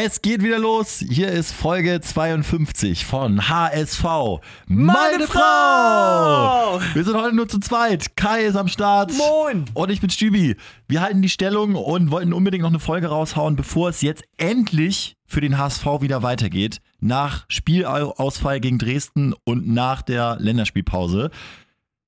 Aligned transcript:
Es 0.00 0.22
geht 0.22 0.44
wieder 0.44 0.60
los. 0.60 1.04
Hier 1.10 1.26
ist 1.28 1.52
Folge 1.52 2.00
52 2.00 3.04
von 3.04 3.48
HSV. 3.48 4.04
Meine, 4.68 5.26
Frau! 5.26 6.80
Wir 6.94 7.02
sind 7.02 7.16
heute 7.16 7.34
nur 7.34 7.48
zu 7.48 7.58
zweit. 7.58 8.14
Kai 8.14 8.44
ist 8.44 8.54
am 8.54 8.68
Start. 8.68 9.12
Moin! 9.14 9.64
Und 9.74 9.90
ich 9.90 10.00
bin 10.00 10.08
Stübi. 10.08 10.54
Wir 10.86 11.00
halten 11.00 11.20
die 11.20 11.28
Stellung 11.28 11.74
und 11.74 12.12
wollten 12.12 12.32
unbedingt 12.32 12.62
noch 12.62 12.70
eine 12.70 12.78
Folge 12.78 13.08
raushauen, 13.08 13.56
bevor 13.56 13.88
es 13.88 14.00
jetzt 14.00 14.22
endlich 14.36 15.16
für 15.26 15.40
den 15.40 15.58
HSV 15.58 15.84
wieder 16.00 16.22
weitergeht. 16.22 16.78
Nach 17.00 17.44
Spielausfall 17.48 18.60
gegen 18.60 18.78
Dresden 18.78 19.34
und 19.42 19.66
nach 19.66 20.02
der 20.02 20.36
Länderspielpause. 20.38 21.32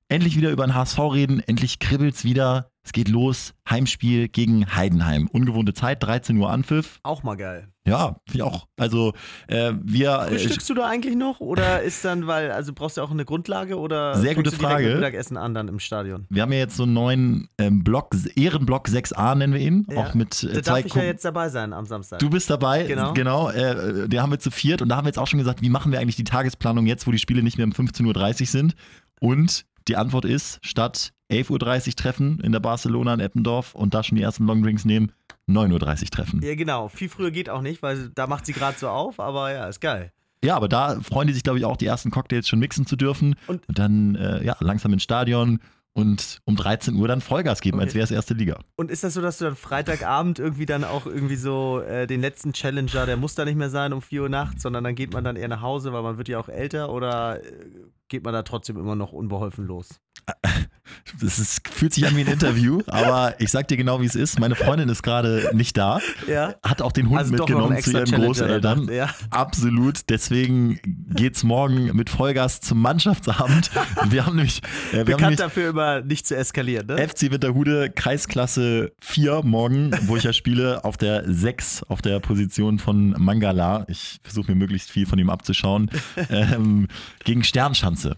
Endlich 0.08 0.36
wieder 0.36 0.50
über 0.50 0.64
den 0.64 0.76
HSV 0.76 1.00
reden. 1.00 1.42
Endlich 1.44 1.80
kribbelt's 1.80 2.22
wieder. 2.22 2.69
Es 2.82 2.92
geht 2.92 3.08
los. 3.08 3.52
Heimspiel 3.68 4.28
gegen 4.28 4.74
Heidenheim. 4.74 5.28
Ungewohnte 5.30 5.74
Zeit, 5.74 6.02
13 6.02 6.36
Uhr 6.38 6.50
Anpfiff. 6.50 6.98
Auch 7.02 7.22
mal 7.22 7.36
geil. 7.36 7.68
Ja, 7.86 8.16
ich 8.32 8.42
auch. 8.42 8.66
Also 8.78 9.12
äh, 9.48 9.72
wir. 9.82 10.12
Äh, 10.22 10.28
Frühstückst 10.30 10.68
du 10.70 10.74
da 10.74 10.86
eigentlich 10.88 11.14
noch? 11.16 11.40
Oder 11.40 11.82
ist 11.82 12.04
dann, 12.04 12.26
weil, 12.26 12.50
also 12.52 12.72
brauchst 12.72 12.96
du 12.96 13.02
auch 13.02 13.10
eine 13.10 13.24
Grundlage 13.24 13.78
oder 13.78 14.16
Sehr 14.16 14.34
gute 14.34 14.50
Frage. 14.50 14.86
mit 14.86 14.94
Mittagessen 14.96 15.36
an 15.36 15.54
dann 15.54 15.68
im 15.68 15.78
Stadion? 15.78 16.26
wir 16.30 16.42
haben 16.42 16.52
ja 16.52 16.58
jetzt 16.58 16.76
so 16.76 16.84
einen 16.84 16.94
neuen 16.94 17.48
ähm, 17.58 17.84
Block, 17.84 18.14
Ehrenblock 18.34 18.88
6a 18.88 19.34
nennen 19.34 19.52
wir 19.54 19.60
ihn. 19.60 19.86
Ja. 19.90 19.98
Auch 19.98 20.14
mit 20.14 20.42
Da 20.42 20.48
äh, 20.48 20.52
darf 20.54 20.64
zwei 20.64 20.80
ich 20.80 20.94
ja 20.94 21.02
jetzt 21.02 21.24
dabei 21.24 21.48
sein 21.50 21.72
am 21.72 21.84
Samstag. 21.86 22.18
Du 22.18 22.30
bist 22.30 22.48
dabei, 22.48 22.84
Genau. 22.84 23.12
genau 23.12 23.50
äh, 23.50 24.08
der 24.08 24.22
haben 24.22 24.30
wir 24.32 24.38
zu 24.38 24.50
viert 24.50 24.80
und 24.82 24.88
da 24.88 24.96
haben 24.96 25.04
wir 25.04 25.10
jetzt 25.10 25.18
auch 25.18 25.26
schon 25.26 25.38
gesagt, 25.38 25.60
wie 25.62 25.70
machen 25.70 25.92
wir 25.92 26.00
eigentlich 26.00 26.16
die 26.16 26.24
Tagesplanung 26.24 26.86
jetzt, 26.86 27.06
wo 27.06 27.12
die 27.12 27.18
Spiele 27.18 27.42
nicht 27.42 27.58
mehr 27.58 27.66
um 27.66 27.72
15.30 27.72 28.40
Uhr 28.40 28.46
sind? 28.46 28.74
Und 29.20 29.66
die 29.90 29.96
Antwort 29.96 30.24
ist, 30.24 30.58
statt 30.62 31.12
11.30 31.30 31.88
Uhr 31.88 31.94
treffen 31.96 32.40
in 32.40 32.52
der 32.52 32.60
Barcelona 32.60 33.14
in 33.14 33.20
Eppendorf 33.20 33.74
und 33.74 33.92
da 33.94 34.02
schon 34.02 34.16
die 34.16 34.22
ersten 34.22 34.46
Longdrinks 34.46 34.84
nehmen, 34.84 35.12
9.30 35.48 35.72
Uhr 36.02 36.10
treffen. 36.10 36.40
ja, 36.42 36.54
genau. 36.54 36.88
Viel 36.88 37.08
früher 37.08 37.30
geht 37.30 37.50
auch 37.50 37.60
nicht, 37.62 37.82
weil 37.82 38.08
da 38.14 38.26
macht 38.26 38.46
sie 38.46 38.52
gerade 38.52 38.78
so 38.78 38.88
auf, 38.88 39.18
aber 39.20 39.52
ja, 39.52 39.66
ist 39.66 39.80
geil. 39.80 40.12
Ja, 40.44 40.56
aber 40.56 40.68
da 40.68 40.98
freuen 41.00 41.26
die 41.28 41.34
sich, 41.34 41.42
glaube 41.42 41.58
ich, 41.58 41.64
auch, 41.66 41.76
die 41.76 41.86
ersten 41.86 42.10
Cocktails 42.10 42.48
schon 42.48 42.60
mixen 42.60 42.86
zu 42.86 42.96
dürfen 42.96 43.34
Und- 43.46 43.68
und, 43.68 43.78
dann 43.78 44.14
äh, 44.14 44.42
ja, 44.44 44.56
langsam 44.60 44.92
ins 44.92 45.02
Stadion 45.02 45.58
und 45.92 46.38
um 46.44 46.54
13 46.56 46.94
Uhr 46.94 47.08
dann 47.08 47.20
Vollgas 47.20 47.60
geben, 47.60 47.78
Okay. 47.78 47.86
als 47.86 47.94
wäre 47.94 48.04
es 48.04 48.10
erste 48.12 48.34
Liga. 48.34 48.58
Und 48.76 48.90
ist 48.92 49.02
das 49.04 49.14
so, 49.14 49.20
dass 49.20 49.38
du 49.38 49.44
dann 49.44 49.56
Freitagabend 49.56 50.38
irgendwie 50.38 50.64
dann 50.66 50.84
auch 50.84 51.04
irgendwie 51.04 51.34
so 51.36 51.80
äh, 51.80 52.06
den 52.06 52.20
letzten 52.20 52.52
Challenger, 52.52 53.06
der 53.06 53.16
muss 53.16 53.34
da 53.34 53.44
nicht 53.44 53.56
mehr 53.56 53.70
sein 53.70 53.92
um 53.92 54.00
4 54.00 54.22
Uhr 54.22 54.28
nachts, 54.28 54.62
sondern 54.62 54.84
dann 54.84 54.94
geht 54.94 55.12
man 55.12 55.24
dann 55.24 55.34
eher 55.36 55.48
nach 55.48 55.62
Hause, 55.62 55.92
weil 55.92 56.02
man 56.02 56.16
wird 56.16 56.28
ja 56.28 56.38
auch 56.38 56.48
älter 56.48 56.90
oder 56.92 57.42
äh, 57.44 57.48
geht 58.10 58.24
man 58.24 58.34
da 58.34 58.42
trotzdem 58.42 58.76
immer 58.76 58.96
noch 58.96 59.12
unbeholfen 59.12 59.64
los? 59.64 60.00
Das 61.20 61.38
ist, 61.38 61.66
fühlt 61.68 61.92
sich 61.94 62.06
an 62.06 62.16
wie 62.16 62.20
ein 62.20 62.26
Interview, 62.26 62.82
aber 62.86 63.34
ich 63.40 63.50
sag 63.50 63.68
dir 63.68 63.76
genau, 63.76 64.00
wie 64.00 64.06
es 64.06 64.14
ist. 64.14 64.38
Meine 64.38 64.54
Freundin 64.54 64.88
ist 64.88 65.02
gerade 65.02 65.50
nicht 65.52 65.76
da, 65.76 66.00
Ja. 66.28 66.54
hat 66.62 66.82
auch 66.82 66.92
den 66.92 67.08
Hund 67.08 67.18
Also 67.18 67.32
mitgenommen 67.32 67.80
zu 67.82 67.90
ihren 67.92 68.04
Challenger 68.06 68.26
Großeltern. 68.26 68.88
ja. 68.92 69.10
Absolut. 69.30 70.00
Deswegen 70.08 70.80
geht's 71.14 71.42
morgen 71.44 71.94
mit 71.96 72.10
Vollgas 72.10 72.60
zum 72.60 72.80
Mannschaftsabend. 72.80 73.70
Wir 74.08 74.26
haben 74.26 74.36
nämlich, 74.36 74.58
äh, 74.92 74.92
wir 74.92 74.98
haben 75.00 75.04
Bekannt 75.06 75.20
nämlich 75.22 75.38
dafür 75.38 75.70
immer 75.70 76.00
nicht 76.02 76.26
zu 76.26 76.36
eskalieren, 76.36 76.86
ne? 76.86 77.08
FC 77.08 77.30
Winterhude 77.30 77.90
Kreisklasse 77.90 78.92
4 79.00 79.42
morgen, 79.44 79.90
wo 80.06 80.16
ich 80.16 80.24
ja 80.24 80.32
spiele, 80.32 80.84
auf 80.84 80.96
der 80.96 81.24
6, 81.26 81.84
auf 81.84 82.02
der 82.02 82.20
Position 82.20 82.78
von 82.78 83.10
Mangala. 83.18 83.84
Ich 83.88 84.20
versuche 84.22 84.50
mir 84.52 84.56
möglichst 84.56 84.90
viel 84.90 85.06
von 85.06 85.18
ihm 85.18 85.30
abzuschauen. 85.30 85.90
ähm, 86.30 86.88
gegen 87.24 87.44
Sternschanze. 87.44 88.16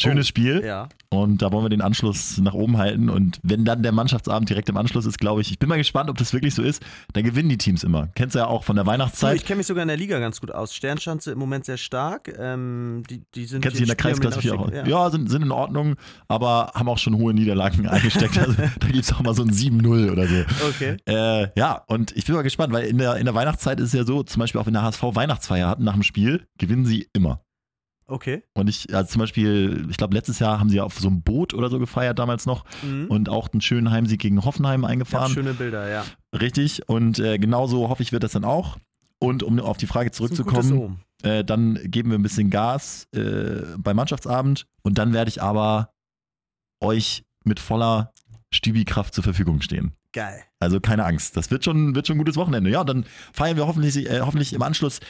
Schönes 0.00 0.26
Oh, 0.26 0.28
Spiel. 0.28 0.62
Ja. 0.64 0.88
Und 1.10 1.40
da 1.40 1.50
wollen 1.52 1.64
wir 1.64 1.70
den 1.70 1.80
Anschluss 1.80 2.36
nach 2.38 2.52
oben 2.52 2.76
halten. 2.76 3.08
Und 3.08 3.40
wenn 3.42 3.64
dann 3.64 3.82
der 3.82 3.92
Mannschaftsabend 3.92 4.50
direkt 4.50 4.68
im 4.68 4.76
Anschluss 4.76 5.06
ist, 5.06 5.18
glaube 5.18 5.40
ich, 5.40 5.50
ich 5.50 5.58
bin 5.58 5.68
mal 5.68 5.78
gespannt, 5.78 6.10
ob 6.10 6.18
das 6.18 6.34
wirklich 6.34 6.54
so 6.54 6.62
ist, 6.62 6.82
dann 7.14 7.24
gewinnen 7.24 7.48
die 7.48 7.56
Teams 7.56 7.82
immer. 7.82 8.08
Kennst 8.14 8.34
du 8.34 8.40
ja 8.40 8.46
auch 8.46 8.62
von 8.62 8.76
der 8.76 8.84
Weihnachtszeit. 8.84 9.36
ich 9.36 9.46
kenne 9.46 9.58
mich 9.58 9.66
sogar 9.66 9.82
in 9.82 9.88
der 9.88 9.96
Liga 9.96 10.18
ganz 10.18 10.38
gut 10.40 10.50
aus. 10.50 10.74
Sternschanze 10.74 11.32
im 11.32 11.38
Moment 11.38 11.64
sehr 11.64 11.78
stark. 11.78 12.30
Ähm, 12.38 13.04
die, 13.08 13.22
die 13.34 13.46
sind 13.46 13.62
Kennst 13.62 13.78
du 13.78 13.82
in 13.82 13.86
der 13.86 13.96
Kreisklasse 13.96 14.40
4 14.40 14.54
auch? 14.54 14.58
Aufstieg, 14.66 14.86
Ja, 14.86 15.08
sind, 15.10 15.30
sind 15.30 15.42
in 15.42 15.50
Ordnung, 15.50 15.94
aber 16.28 16.72
haben 16.74 16.88
auch 16.90 16.98
schon 16.98 17.16
hohe 17.16 17.32
Niederlagen 17.32 17.86
eingesteckt. 17.88 18.36
Also, 18.38 18.52
da 18.52 18.86
gibt 18.86 18.98
es 19.04 19.12
auch 19.14 19.22
mal 19.22 19.34
so 19.34 19.42
ein 19.42 19.50
7-0 19.50 20.12
oder 20.12 20.26
so. 20.26 20.34
Okay. 20.68 20.98
Äh, 21.06 21.48
ja, 21.58 21.84
und 21.86 22.14
ich 22.16 22.26
bin 22.26 22.34
mal 22.34 22.42
gespannt, 22.42 22.72
weil 22.74 22.84
in 22.86 22.98
der, 22.98 23.16
in 23.16 23.24
der 23.24 23.34
Weihnachtszeit 23.34 23.80
ist 23.80 23.86
es 23.88 23.92
ja 23.94 24.04
so, 24.04 24.22
zum 24.24 24.40
Beispiel 24.40 24.60
auch 24.60 24.66
wenn 24.66 24.74
der 24.74 24.82
HSV 24.82 25.02
Weihnachtsfeier 25.02 25.68
hatten 25.68 25.84
nach 25.84 25.94
dem 25.94 26.02
Spiel, 26.02 26.46
gewinnen 26.58 26.84
sie 26.84 27.08
immer. 27.14 27.40
Okay. 28.10 28.42
Und 28.54 28.68
ich, 28.68 28.92
also 28.94 29.10
zum 29.12 29.20
Beispiel, 29.20 29.86
ich 29.90 29.96
glaube, 29.98 30.14
letztes 30.14 30.38
Jahr 30.38 30.58
haben 30.58 30.70
sie 30.70 30.76
ja 30.78 30.82
auf 30.84 30.98
so 30.98 31.08
einem 31.08 31.22
Boot 31.22 31.52
oder 31.54 31.68
so 31.68 31.78
gefeiert 31.78 32.18
damals 32.18 32.46
noch 32.46 32.64
Mhm. 32.82 33.06
und 33.08 33.28
auch 33.28 33.50
einen 33.52 33.60
schönen 33.60 33.90
Heimsieg 33.90 34.18
gegen 34.20 34.44
Hoffenheim 34.44 34.82
Ja, 34.82 34.88
eingefahren. 34.88 35.30
schöne 35.32 35.52
Bilder, 35.54 35.88
ja. 35.88 36.04
Richtig. 36.34 36.88
Und 36.88 37.18
äh, 37.18 37.38
genauso 37.38 37.88
hoffe 37.88 38.02
ich, 38.02 38.10
wird 38.12 38.22
das 38.24 38.32
dann 38.32 38.44
auch. 38.44 38.78
Und 39.20 39.42
um 39.42 39.60
auf 39.60 39.76
die 39.76 39.86
Frage 39.86 40.10
zurückzukommen, 40.10 41.00
äh, 41.22 41.44
dann 41.44 41.78
geben 41.84 42.10
wir 42.10 42.18
ein 42.18 42.22
bisschen 42.22 42.50
Gas 42.50 43.06
äh, 43.14 43.62
beim 43.76 43.96
Mannschaftsabend 43.96 44.66
und 44.82 44.96
dann 44.96 45.12
werde 45.12 45.28
ich 45.28 45.42
aber 45.42 45.90
euch 46.80 47.24
mit 47.44 47.60
voller 47.60 48.12
Stübi-Kraft 48.54 49.12
zur 49.14 49.24
Verfügung 49.24 49.60
stehen. 49.60 49.92
Geil. 50.12 50.42
Also 50.60 50.80
keine 50.80 51.04
Angst, 51.04 51.36
das 51.36 51.50
wird 51.50 51.64
schon, 51.64 51.94
wird 51.94 52.06
schon 52.06 52.14
ein 52.16 52.18
gutes 52.20 52.36
Wochenende. 52.36 52.70
Ja, 52.70 52.84
dann 52.84 53.04
feiern 53.32 53.56
wir 53.56 53.66
hoffentlich, 53.66 54.08
äh, 54.08 54.20
hoffentlich 54.20 54.52
im 54.54 54.62
Anschluss 54.62 55.00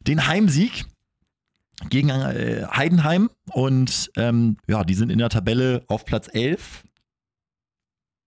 den 0.00 0.26
Heimsieg 0.26 0.84
gegen 1.90 2.08
äh, 2.10 2.66
Heidenheim 2.70 3.30
und 3.52 4.10
ähm, 4.16 4.56
ja, 4.66 4.84
die 4.84 4.94
sind 4.94 5.10
in 5.10 5.18
der 5.18 5.28
Tabelle 5.28 5.84
auf 5.88 6.04
Platz 6.04 6.28
11, 6.32 6.84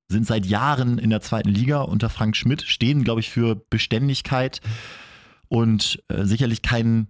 sind 0.07 0.25
seit 0.25 0.45
Jahren 0.45 0.97
in 0.97 1.09
der 1.09 1.21
zweiten 1.21 1.49
Liga 1.49 1.81
unter 1.81 2.09
Frank 2.09 2.35
Schmidt, 2.35 2.61
stehen, 2.63 3.03
glaube 3.03 3.21
ich, 3.21 3.29
für 3.29 3.55
Beständigkeit 3.69 4.61
und 5.47 6.03
äh, 6.09 6.25
sicherlich 6.25 6.61
kein, 6.61 7.07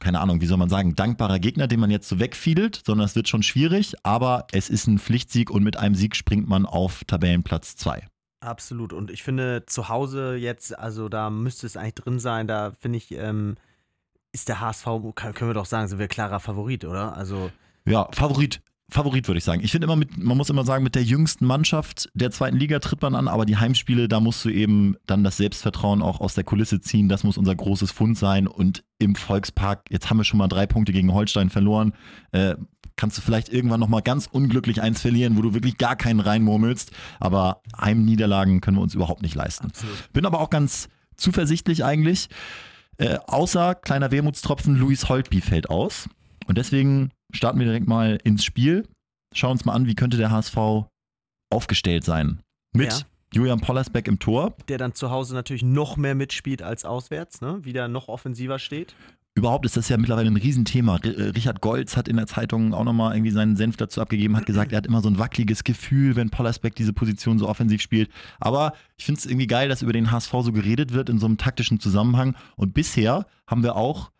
keine 0.00 0.20
Ahnung, 0.20 0.40
wie 0.40 0.46
soll 0.46 0.56
man 0.56 0.70
sagen, 0.70 0.94
dankbarer 0.94 1.38
Gegner, 1.38 1.66
den 1.66 1.80
man 1.80 1.90
jetzt 1.90 2.08
so 2.08 2.18
wegfiedelt, 2.18 2.82
sondern 2.86 3.04
es 3.06 3.16
wird 3.16 3.28
schon 3.28 3.42
schwierig, 3.42 3.94
aber 4.02 4.46
es 4.52 4.70
ist 4.70 4.86
ein 4.86 4.98
Pflichtsieg 4.98 5.50
und 5.50 5.62
mit 5.62 5.76
einem 5.76 5.94
Sieg 5.94 6.16
springt 6.16 6.48
man 6.48 6.64
auf 6.64 7.04
Tabellenplatz 7.04 7.76
2. 7.76 8.06
Absolut. 8.40 8.92
Und 8.94 9.10
ich 9.10 9.22
finde, 9.22 9.64
zu 9.66 9.88
Hause 9.88 10.34
jetzt, 10.34 10.78
also 10.78 11.08
da 11.08 11.28
müsste 11.28 11.66
es 11.66 11.76
eigentlich 11.76 11.96
drin 11.96 12.18
sein, 12.18 12.46
da 12.46 12.72
finde 12.78 12.96
ich, 12.96 13.12
ähm, 13.12 13.56
ist 14.32 14.48
der 14.48 14.60
HSV, 14.60 14.84
können 15.14 15.50
wir 15.50 15.54
doch 15.54 15.66
sagen, 15.66 15.88
sind 15.88 15.98
wir 15.98 16.08
klarer 16.08 16.40
Favorit, 16.40 16.84
oder? 16.84 17.16
Also, 17.16 17.50
Ja, 17.84 18.08
Favorit. 18.12 18.60
Favorit 18.92 19.28
würde 19.28 19.38
ich 19.38 19.44
sagen. 19.44 19.62
Ich 19.62 19.70
finde 19.70 19.84
immer 19.84 19.96
mit, 19.96 20.18
man 20.18 20.36
muss 20.36 20.50
immer 20.50 20.64
sagen, 20.64 20.82
mit 20.82 20.94
der 20.94 21.04
jüngsten 21.04 21.46
Mannschaft 21.46 22.10
der 22.14 22.30
zweiten 22.30 22.56
Liga 22.56 22.80
tritt 22.80 23.00
man 23.02 23.14
an, 23.14 23.28
aber 23.28 23.46
die 23.46 23.56
Heimspiele, 23.56 24.08
da 24.08 24.20
musst 24.20 24.44
du 24.44 24.48
eben 24.48 24.96
dann 25.06 25.22
das 25.22 25.36
Selbstvertrauen 25.36 26.02
auch 26.02 26.20
aus 26.20 26.34
der 26.34 26.44
Kulisse 26.44 26.80
ziehen. 26.80 27.08
Das 27.08 27.22
muss 27.24 27.38
unser 27.38 27.54
großes 27.54 27.92
Fund 27.92 28.18
sein. 28.18 28.48
Und 28.48 28.82
im 28.98 29.14
Volkspark, 29.14 29.84
jetzt 29.90 30.10
haben 30.10 30.18
wir 30.18 30.24
schon 30.24 30.38
mal 30.38 30.48
drei 30.48 30.66
Punkte 30.66 30.92
gegen 30.92 31.12
Holstein 31.12 31.50
verloren. 31.50 31.92
Äh, 32.32 32.56
kannst 32.96 33.16
du 33.16 33.22
vielleicht 33.22 33.48
irgendwann 33.48 33.80
nochmal 33.80 34.02
ganz 34.02 34.26
unglücklich 34.30 34.82
eins 34.82 35.00
verlieren, 35.00 35.36
wo 35.36 35.42
du 35.42 35.54
wirklich 35.54 35.78
gar 35.78 35.96
keinen 35.96 36.20
reinmurmelst. 36.20 36.90
Aber 37.18 37.62
Heimniederlagen 37.80 38.60
können 38.60 38.76
wir 38.76 38.82
uns 38.82 38.94
überhaupt 38.94 39.22
nicht 39.22 39.34
leisten. 39.34 39.66
absolut. 39.66 40.12
Bin 40.12 40.26
aber 40.26 40.40
auch 40.40 40.50
ganz 40.50 40.88
zuversichtlich 41.16 41.84
eigentlich. 41.84 42.28
Äh, 43.00 43.18
außer 43.26 43.74
kleiner 43.76 44.10
Wermutstropfen, 44.10 44.76
Luis 44.76 45.08
Holtby 45.08 45.40
fällt 45.40 45.70
aus. 45.70 46.08
Und 46.46 46.58
deswegen 46.58 47.10
starten 47.32 47.58
wir 47.58 47.64
direkt 47.66 47.88
mal 47.88 48.18
ins 48.24 48.44
Spiel. 48.44 48.86
Schauen 49.34 49.52
uns 49.52 49.64
mal 49.64 49.72
an, 49.72 49.86
wie 49.86 49.94
könnte 49.94 50.18
der 50.18 50.30
HSV 50.30 50.56
aufgestellt 51.50 52.04
sein. 52.04 52.40
Mit 52.74 52.92
Ja. 52.92 52.98
Julian 53.32 53.60
Pollersbeck 53.60 54.06
im 54.08 54.18
Tor. 54.18 54.54
Der 54.68 54.76
dann 54.76 54.94
zu 54.94 55.10
Hause 55.10 55.34
natürlich 55.34 55.62
noch 55.62 55.96
mehr 55.96 56.14
mitspielt 56.14 56.62
als 56.62 56.84
auswärts, 56.84 57.40
ne? 57.40 57.64
Wieder 57.64 57.88
noch 57.88 58.08
offensiver 58.08 58.58
steht. 58.58 58.94
Überhaupt 59.36 59.64
ist 59.64 59.76
das 59.76 59.88
ja 59.88 59.96
mittlerweile 59.96 60.28
ein 60.28 60.36
Riesenthema. 60.36 60.96
Äh, 60.96 61.30
Richard 61.30 61.60
Golz 61.60 61.96
hat 61.96 62.08
in 62.08 62.16
der 62.16 62.26
Zeitung 62.26 62.74
auch 62.74 62.84
nochmal 62.84 63.14
irgendwie 63.14 63.30
seinen 63.30 63.56
Senf 63.56 63.76
dazu 63.76 64.00
abgegeben, 64.00 64.36
hat 64.36 64.46
gesagt, 64.46 64.72
er 64.72 64.78
hat 64.78 64.86
immer 64.86 65.02
so 65.02 65.08
ein 65.08 65.18
wackeliges 65.18 65.62
Gefühl, 65.62 66.16
wenn 66.16 66.30
Pollersbeck 66.30 66.74
diese 66.74 66.92
Position 66.92 67.38
so 67.38 67.48
offensiv 67.48 67.80
spielt. 67.80 68.10
Aber 68.40 68.72
ich 68.96 69.04
finde 69.04 69.20
es 69.20 69.26
irgendwie 69.26 69.46
geil, 69.46 69.68
dass 69.68 69.82
über 69.82 69.92
den 69.92 70.10
HSV 70.10 70.32
so 70.42 70.52
geredet 70.52 70.92
wird 70.92 71.08
in 71.08 71.18
so 71.18 71.26
einem 71.26 71.38
taktischen 71.38 71.78
Zusammenhang. 71.78 72.36
Und 72.56 72.74
bisher 72.74 73.24
haben 73.46 73.62
wir 73.62 73.76
auch 73.76 74.10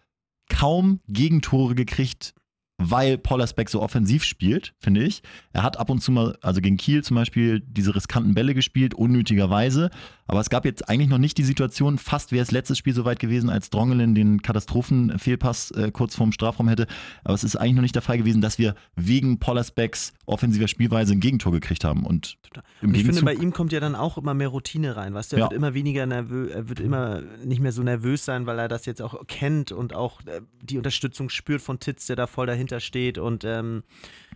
kaum 0.48 1.00
Gegentore 1.08 1.74
gekriegt, 1.74 2.34
weil 2.82 3.18
Pollersbeck 3.18 3.68
so 3.68 3.82
offensiv 3.82 4.24
spielt, 4.24 4.72
finde 4.80 5.04
ich. 5.04 5.22
Er 5.52 5.62
hat 5.62 5.78
ab 5.78 5.90
und 5.90 6.00
zu 6.00 6.10
mal, 6.10 6.36
also 6.40 6.60
gegen 6.60 6.76
Kiel 6.78 7.04
zum 7.04 7.14
Beispiel, 7.16 7.60
diese 7.60 7.94
riskanten 7.94 8.34
Bälle 8.34 8.54
gespielt, 8.54 8.94
unnötigerweise. 8.94 9.90
Aber 10.26 10.40
es 10.40 10.48
gab 10.48 10.64
jetzt 10.64 10.88
eigentlich 10.88 11.08
noch 11.08 11.18
nicht 11.18 11.36
die 11.38 11.42
Situation, 11.44 11.98
fast 11.98 12.32
wäre 12.32 12.42
es 12.42 12.52
letztes 12.52 12.78
Spiel 12.78 12.94
soweit 12.94 13.18
gewesen, 13.18 13.50
als 13.50 13.68
Drongelen 13.68 14.14
den 14.14 14.40
Katastrophenfehlpass 14.42 15.72
äh, 15.72 15.90
kurz 15.92 16.14
vorm 16.14 16.32
Strafraum 16.32 16.68
hätte. 16.68 16.86
Aber 17.24 17.34
es 17.34 17.44
ist 17.44 17.56
eigentlich 17.56 17.74
noch 17.74 17.82
nicht 17.82 17.94
der 17.96 18.02
Fall 18.02 18.18
gewesen, 18.18 18.40
dass 18.40 18.58
wir 18.58 18.74
wegen 18.96 19.38
Pollersbecks 19.40 20.12
offensiver 20.26 20.68
Spielweise 20.68 21.12
ein 21.12 21.20
Gegentor 21.20 21.52
gekriegt 21.52 21.84
haben. 21.84 22.06
Und 22.06 22.38
Und 22.80 22.94
ich 22.94 23.04
finde, 23.04 23.22
bei 23.22 23.34
ihm 23.34 23.52
kommt 23.52 23.72
ja 23.72 23.80
dann 23.80 23.94
auch 23.96 24.16
immer 24.18 24.34
mehr 24.34 24.48
Routine 24.48 24.96
rein, 24.96 25.14
weißt 25.14 25.32
du? 25.32 25.36
Er 25.36 25.40
Ja. 25.40 25.44
wird 25.46 25.54
immer 25.54 25.74
weniger 25.74 26.06
nervös, 26.06 26.50
er 26.52 26.68
wird 26.68 26.78
immer 26.80 27.22
nicht 27.44 27.60
mehr 27.60 27.72
so 27.72 27.82
nervös 27.82 28.24
sein, 28.24 28.46
weil 28.46 28.58
er 28.58 28.68
das 28.68 28.86
jetzt 28.86 29.02
auch 29.02 29.26
kennt 29.26 29.72
und 29.72 29.94
auch 29.94 30.20
äh, 30.26 30.40
die 30.62 30.76
Unterstützung 30.78 31.28
spürt 31.28 31.60
von 31.60 31.80
Titz, 31.80 32.06
der 32.06 32.14
da 32.16 32.26
voll 32.28 32.46
dahinter 32.46 32.69
steht. 32.78 33.18
Und 33.18 33.42
ähm, 33.44 33.82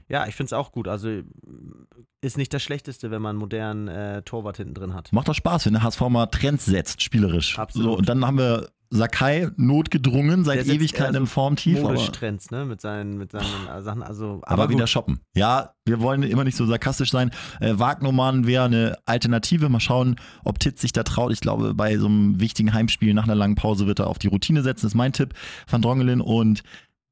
Ja, 0.09 0.27
ich 0.27 0.35
finde 0.35 0.49
es 0.49 0.53
auch 0.53 0.73
gut. 0.73 0.89
Also 0.89 1.21
ist 2.21 2.37
nicht 2.37 2.53
das 2.53 2.63
Schlechteste, 2.63 3.11
wenn 3.11 3.23
man 3.23 3.31
einen 3.31 3.39
modernen 3.39 3.89
äh, 3.89 4.23
Torwart 4.23 4.57
hinten 4.57 4.75
drin 4.75 4.95
hat. 4.95 5.13
Macht 5.13 5.29
doch 5.29 5.35
Spaß, 5.35 5.67
wenn 5.67 5.75
der 5.75 5.83
HSV 5.83 6.01
mal 6.09 6.27
Trends 6.27 6.65
setzt, 6.65 7.03
spielerisch. 7.03 7.59
Absolut. 7.59 7.93
So, 7.93 7.99
und 7.99 8.09
dann 8.09 8.27
haben 8.27 8.39
wir 8.39 8.69
Sakai 8.91 9.49
notgedrungen, 9.57 10.45
seit 10.45 10.67
Ewigkeiten 10.67 11.15
eher 11.15 11.21
im 11.21 11.27
Formtief. 11.27 11.81
Aber, 11.81 11.95
Modisch 11.95 12.13
Trends, 12.13 12.51
ne? 12.53 12.65
Mit 12.65 12.81
seinen, 12.81 13.19
mit 13.19 13.33
seinen 13.33 13.67
äh, 13.69 13.83
Sachen. 13.83 14.03
Also, 14.03 14.41
aber 14.45 14.63
aber 14.63 14.69
wieder 14.71 14.87
shoppen. 14.87 15.21
Ja, 15.35 15.75
wir 15.85 16.01
wollen 16.01 16.23
immer 16.23 16.45
nicht 16.45 16.57
so 16.57 16.65
sarkastisch 16.65 17.11
sein. 17.11 17.33
Äh, 17.61 17.75
Wagnermann 17.77 18.47
wäre 18.47 18.65
eine 18.65 18.97
Alternative. 19.05 19.69
Mal 19.69 19.81
schauen, 19.81 20.17
ob 20.45 20.61
Titz 20.61 20.81
sich 20.81 20.93
da 20.93 21.03
traut. 21.03 21.33
Ich 21.33 21.41
glaube, 21.41 21.75
bei 21.75 21.99
so 21.99 22.07
einem 22.07 22.39
wichtigen 22.39 22.73
Heimspiel 22.73 23.15
nach 23.15 23.25
einer 23.25 23.35
langen 23.35 23.57
Pause 23.57 23.87
wird 23.87 23.99
er 23.99 24.07
auf 24.07 24.19
die 24.19 24.29
Routine 24.29 24.63
setzen. 24.63 24.83
Das 24.87 24.93
ist 24.93 24.97
mein 24.97 25.13
Tipp 25.13 25.35
von 25.67 25.83
Drongelin. 25.83 26.21
Und 26.21 26.63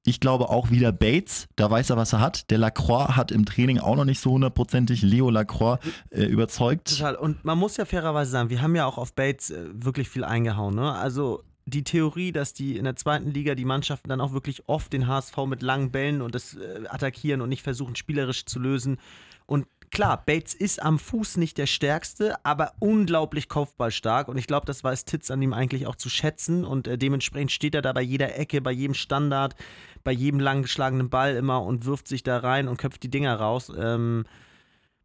ich 0.05 0.21
glaube 0.21 0.49
auch 0.49 0.71
wieder 0.71 0.91
Bates, 0.91 1.47
da 1.57 1.71
weiß 1.71 1.91
er, 1.91 1.97
was 1.97 2.13
er 2.13 2.21
hat. 2.21 2.51
Der 2.51 2.59
Lacroix 2.59 3.17
hat 3.17 3.31
im 3.31 3.45
Training 3.45 3.79
auch 3.79 3.97
noch 3.97 4.05
nicht 4.05 4.21
so 4.21 4.33
hundertprozentig 4.33 5.03
Leo 5.03 5.31
Lacroix 5.31 5.79
äh, 6.11 6.25
überzeugt. 6.25 6.91
Total. 6.91 7.15
Und 7.15 7.45
man 7.45 7.59
muss 7.59 7.77
ja 7.77 7.85
fairerweise 7.85 8.31
sagen, 8.31 8.51
wir 8.51 8.63
haben 8.63 8.75
ja 8.75 8.87
auch 8.87 8.99
auf 8.99 9.15
Bates 9.15 9.51
äh, 9.51 9.67
wirklich 9.73 10.09
viel 10.09 10.25
eingehauen. 10.25 10.75
Ne? 10.75 10.93
Also 10.93 11.45
die 11.67 11.85
Theorie, 11.85 12.33
dass 12.33 12.53
die 12.53 12.77
in 12.77 12.85
der 12.85 12.97
zweiten 12.97 13.31
Liga 13.31 13.55
die 13.55 13.65
Mannschaften 13.65 14.09
dann 14.09 14.21
auch 14.21 14.33
wirklich 14.33 14.69
oft 14.69 14.93
den 14.93 15.07
HSV 15.07 15.37
mit 15.47 15.63
langen 15.63 15.93
Bällen 15.93 16.21
und 16.21 16.35
das 16.35 16.55
äh, 16.55 16.85
attackieren 16.89 17.41
und 17.41 17.49
nicht 17.49 17.63
versuchen, 17.63 17.95
spielerisch 17.95 18.45
zu 18.45 18.59
lösen. 18.59 18.99
Und 19.47 19.67
klar, 19.93 20.23
Bates 20.27 20.55
ist 20.55 20.83
am 20.83 20.99
Fuß 20.99 21.37
nicht 21.37 21.59
der 21.59 21.67
stärkste, 21.67 22.35
aber 22.45 22.73
unglaublich 22.81 23.49
kopfballstark. 23.49 24.27
Und 24.27 24.37
ich 24.39 24.49
glaube, 24.49 24.67
das 24.67 24.83
weiß 24.83 25.05
Titz 25.05 25.31
an 25.31 25.41
ihm 25.41 25.53
eigentlich 25.53 25.87
auch 25.87 25.95
zu 25.95 26.09
schätzen. 26.09 26.65
Und 26.65 26.89
äh, 26.89 26.99
dementsprechend 26.99 27.53
steht 27.53 27.75
er 27.77 27.83
da 27.83 27.93
bei 27.93 28.03
jeder 28.03 28.37
Ecke, 28.37 28.61
bei 28.61 28.73
jedem 28.73 28.95
Standard, 28.95 29.55
bei 30.03 30.11
jedem 30.11 30.41
lang 30.41 30.63
geschlagenen 30.63 31.11
Ball 31.11 31.37
immer 31.37 31.63
und 31.63 31.85
wirft 31.85 32.09
sich 32.09 32.25
da 32.25 32.39
rein 32.39 32.67
und 32.67 32.79
köpft 32.79 33.05
die 33.05 33.11
Dinger 33.11 33.37
raus. 33.37 33.71
Ähm, 33.79 34.25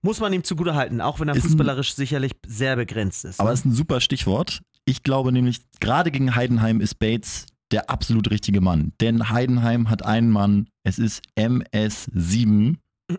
muss 0.02 0.20
man 0.20 0.32
ihm 0.34 0.44
zugute 0.44 0.74
halten, 0.76 1.02
auch 1.02 1.20
wenn 1.20 1.28
er 1.28 1.36
Ist 1.36 1.44
ein- 1.44 1.50
fußballerisch 1.50 1.94
sicherlich 1.94 2.32
sehr 2.46 2.76
begrenzt 2.76 3.26
ist. 3.26 3.40
Aber 3.40 3.50
ne? 3.50 3.54
es 3.54 3.60
ist 3.60 3.66
ein 3.66 3.74
super 3.74 4.00
Stichwort. 4.02 4.62
Ich 4.86 5.04
glaube 5.04 5.32
nämlich, 5.32 5.60
gerade 5.82 6.12
gegen 6.12 6.34
Heidenheim 6.36 6.82
ist 6.82 6.96
Bates 6.98 7.46
der 7.72 7.90
absolut 7.90 8.32
richtige 8.32 8.62
Mann. 8.62 8.94
Denn 9.02 9.30
Heidenheim 9.30 9.90
hat 9.90 10.06
einen 10.06 10.32
Mann, 10.32 10.70
es 10.84 10.98
ist 10.98 11.22
MS7, 11.38 12.76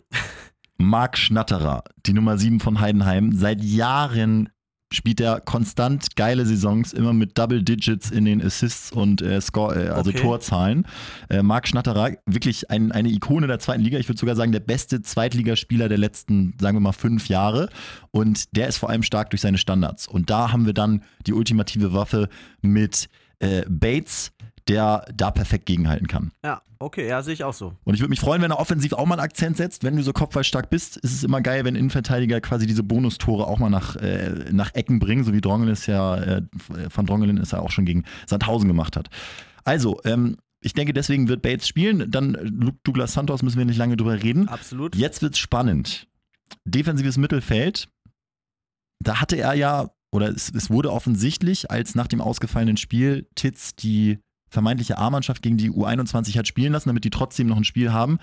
Marc 0.78 1.18
Schnatterer, 1.18 1.82
die 2.06 2.12
Nummer 2.12 2.38
7 2.38 2.60
von 2.60 2.80
Heidenheim. 2.80 3.32
Seit 3.32 3.62
Jahren 3.62 4.48
spielt 4.92 5.20
er 5.20 5.40
konstant 5.40 6.16
geile 6.16 6.46
Saisons, 6.46 6.92
immer 6.92 7.12
mit 7.12 7.36
Double 7.36 7.62
Digits 7.62 8.10
in 8.10 8.24
den 8.24 8.40
Assists 8.40 8.90
und 8.90 9.20
äh, 9.20 9.40
Score, 9.40 9.74
äh, 9.74 9.88
also 9.88 10.10
Okay. 10.10 10.20
Torzahlen. 10.20 10.86
Äh, 11.28 11.42
Marc 11.42 11.68
Schnatterer, 11.68 12.12
wirklich 12.26 12.70
ein, 12.70 12.92
eine 12.92 13.10
Ikone 13.10 13.46
der 13.46 13.58
zweiten 13.58 13.82
Liga. 13.82 13.98
Ich 13.98 14.08
würde 14.08 14.18
sogar 14.18 14.36
sagen, 14.36 14.52
der 14.52 14.60
beste 14.60 15.02
Zweitligaspieler 15.02 15.88
der 15.88 15.98
letzten, 15.98 16.54
sagen 16.58 16.76
wir 16.76 16.80
mal, 16.80 16.92
fünf 16.92 17.28
Jahre. 17.28 17.68
Und 18.12 18.56
der 18.56 18.68
ist 18.68 18.78
vor 18.78 18.88
allem 18.88 19.02
stark 19.02 19.30
durch 19.30 19.42
seine 19.42 19.58
Standards. 19.58 20.08
Und 20.08 20.30
da 20.30 20.52
haben 20.52 20.64
wir 20.64 20.74
dann 20.74 21.02
die 21.26 21.34
ultimative 21.34 21.92
Waffe 21.92 22.28
mit 22.62 23.08
äh, 23.40 23.64
Bates, 23.68 24.32
der 24.68 25.04
da 25.14 25.30
perfekt 25.30 25.66
gegenhalten 25.66 26.06
kann. 26.06 26.32
ja, 26.44 26.62
okay, 26.78 27.08
ja, 27.08 27.22
sehe 27.22 27.34
ich 27.34 27.44
auch 27.44 27.54
so. 27.54 27.74
Und 27.84 27.94
ich 27.94 28.00
würde 28.00 28.10
mich 28.10 28.20
freuen, 28.20 28.42
wenn 28.42 28.50
er 28.50 28.58
offensiv 28.58 28.92
auch 28.92 29.06
mal 29.06 29.14
einen 29.14 29.24
Akzent 29.24 29.56
setzt. 29.56 29.84
Wenn 29.84 29.96
du 29.96 30.02
so 30.02 30.12
kopfballstark 30.12 30.70
bist, 30.70 30.96
ist 30.98 31.12
es 31.12 31.24
immer 31.24 31.40
geil, 31.40 31.64
wenn 31.64 31.74
Innenverteidiger 31.74 32.40
quasi 32.40 32.66
diese 32.66 32.82
Bonustore 32.82 33.46
auch 33.46 33.58
mal 33.58 33.70
nach, 33.70 33.96
äh, 33.96 34.46
nach 34.52 34.74
Ecken 34.74 34.98
bringen, 34.98 35.24
so 35.24 35.32
wie 35.32 35.40
Drongelen 35.40 35.72
es 35.72 35.86
ja, 35.86 36.16
äh, 36.16 36.42
Van 36.92 37.06
Drongelen 37.06 37.38
es 37.38 37.52
ja 37.52 37.60
auch 37.60 37.70
schon 37.70 37.84
gegen 37.84 38.04
Sandhausen 38.26 38.68
gemacht 38.68 38.96
hat. 38.96 39.08
Also, 39.64 40.00
ähm, 40.04 40.36
ich 40.60 40.72
denke, 40.72 40.92
deswegen 40.92 41.28
wird 41.28 41.42
Bates 41.42 41.68
spielen. 41.68 42.10
Dann 42.10 42.34
äh, 42.34 42.42
Luke 42.42 42.78
Douglas 42.84 43.12
Santos 43.12 43.42
müssen 43.42 43.58
wir 43.58 43.64
nicht 43.64 43.78
lange 43.78 43.96
drüber 43.96 44.22
reden. 44.22 44.48
Absolut. 44.48 44.96
Jetzt 44.96 45.22
wird's 45.22 45.38
spannend. 45.38 46.08
Defensives 46.64 47.16
Mittelfeld. 47.16 47.88
Da 49.00 49.20
hatte 49.20 49.36
er 49.36 49.54
ja, 49.54 49.90
oder 50.10 50.28
es, 50.28 50.50
es 50.50 50.70
wurde 50.70 50.92
offensichtlich, 50.92 51.70
als 51.70 51.94
nach 51.94 52.08
dem 52.08 52.20
ausgefallenen 52.20 52.76
Spiel 52.76 53.28
Titz 53.34 53.76
die 53.76 54.18
vermeintliche 54.50 54.98
A-Mannschaft 54.98 55.42
gegen 55.42 55.56
die 55.56 55.70
U21 55.70 56.36
hat 56.38 56.48
spielen 56.48 56.72
lassen, 56.72 56.88
damit 56.88 57.04
die 57.04 57.10
trotzdem 57.10 57.46
noch 57.46 57.56
ein 57.56 57.64
Spiel 57.64 57.92
haben, 57.92 58.18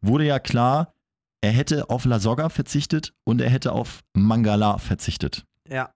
wurde 0.00 0.24
ja 0.24 0.38
klar, 0.38 0.92
er 1.40 1.52
hätte 1.52 1.88
auf 1.88 2.04
Lasogga 2.04 2.48
verzichtet 2.48 3.12
und 3.24 3.40
er 3.40 3.50
hätte 3.50 3.72
auf 3.72 4.00
Mangala 4.14 4.78
verzichtet. 4.78 5.44
Ja. 5.68 5.90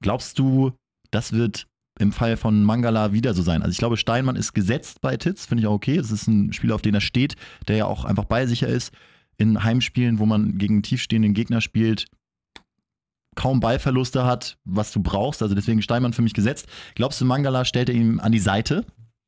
Glaubst 0.00 0.38
du, 0.38 0.72
das 1.10 1.32
wird 1.32 1.66
im 1.98 2.12
Fall 2.12 2.36
von 2.36 2.64
Mangala 2.64 3.12
wieder 3.12 3.34
so 3.34 3.42
sein? 3.42 3.62
Also 3.62 3.72
ich 3.72 3.78
glaube, 3.78 3.96
Steinmann 3.96 4.36
ist 4.36 4.54
gesetzt 4.54 5.00
bei 5.00 5.16
Titz, 5.16 5.46
finde 5.46 5.62
ich 5.62 5.66
auch 5.66 5.74
okay. 5.74 5.98
Das 5.98 6.10
ist 6.10 6.26
ein 6.26 6.52
Spieler, 6.52 6.74
auf 6.74 6.82
den 6.82 6.94
er 6.94 7.00
steht, 7.00 7.36
der 7.68 7.76
ja 7.76 7.84
auch 7.86 8.04
einfach 8.04 8.24
ballsicher 8.24 8.68
ist. 8.68 8.92
In 9.36 9.62
Heimspielen, 9.62 10.18
wo 10.18 10.26
man 10.26 10.58
gegen 10.58 10.82
tiefstehenden 10.82 11.34
Gegner 11.34 11.60
spielt, 11.60 12.06
kaum 13.34 13.60
Ballverluste 13.60 14.24
hat, 14.24 14.58
was 14.64 14.92
du 14.92 15.02
brauchst. 15.02 15.42
Also 15.42 15.54
deswegen 15.54 15.80
Steinmann 15.82 16.12
für 16.12 16.22
mich 16.22 16.34
gesetzt. 16.34 16.68
Glaubst 16.94 17.20
du, 17.20 17.24
Mangala 17.24 17.64
stellt 17.64 17.88
er 17.88 17.94
ihm 17.94 18.20
an 18.20 18.32
die 18.32 18.38
Seite? 18.38 18.84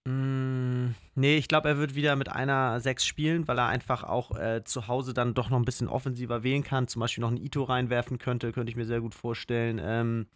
Mm, 0.07 0.95
nee, 1.15 1.37
ich 1.39 1.49
glaube, 1.49 1.69
er 1.69 1.79
wird 1.79 1.95
wieder 1.95 2.15
mit 2.17 2.29
einer 2.31 2.79
6 2.81 3.07
spielen, 3.07 3.49
weil 3.49 3.59
er 3.59 3.67
einfach 3.69 4.05
auch 4.05 4.37
äh, 4.37 4.63
zu 4.65 4.87
Hause 4.89 5.15
dann 5.15 5.33
doch 5.33 5.49
noch 5.51 5.59
ein 5.59 5.65
bisschen 5.65 5.89
offensiver 5.89 6.43
wählen 6.43 6.63
kann. 6.63 6.89
Zum 6.89 7.01
Beispiel 7.01 7.23
noch 7.23 7.29
einen 7.29 7.39
Ito 7.43 7.63
reinwerfen 7.65 8.19
könnte, 8.19 8.53
könnte 8.53 8.71
ich 8.71 8.77
mir 8.77 8.85
sehr 8.87 9.01
gut 9.01 9.15
vorstellen. 9.15 9.81
Ähm, 9.83 10.27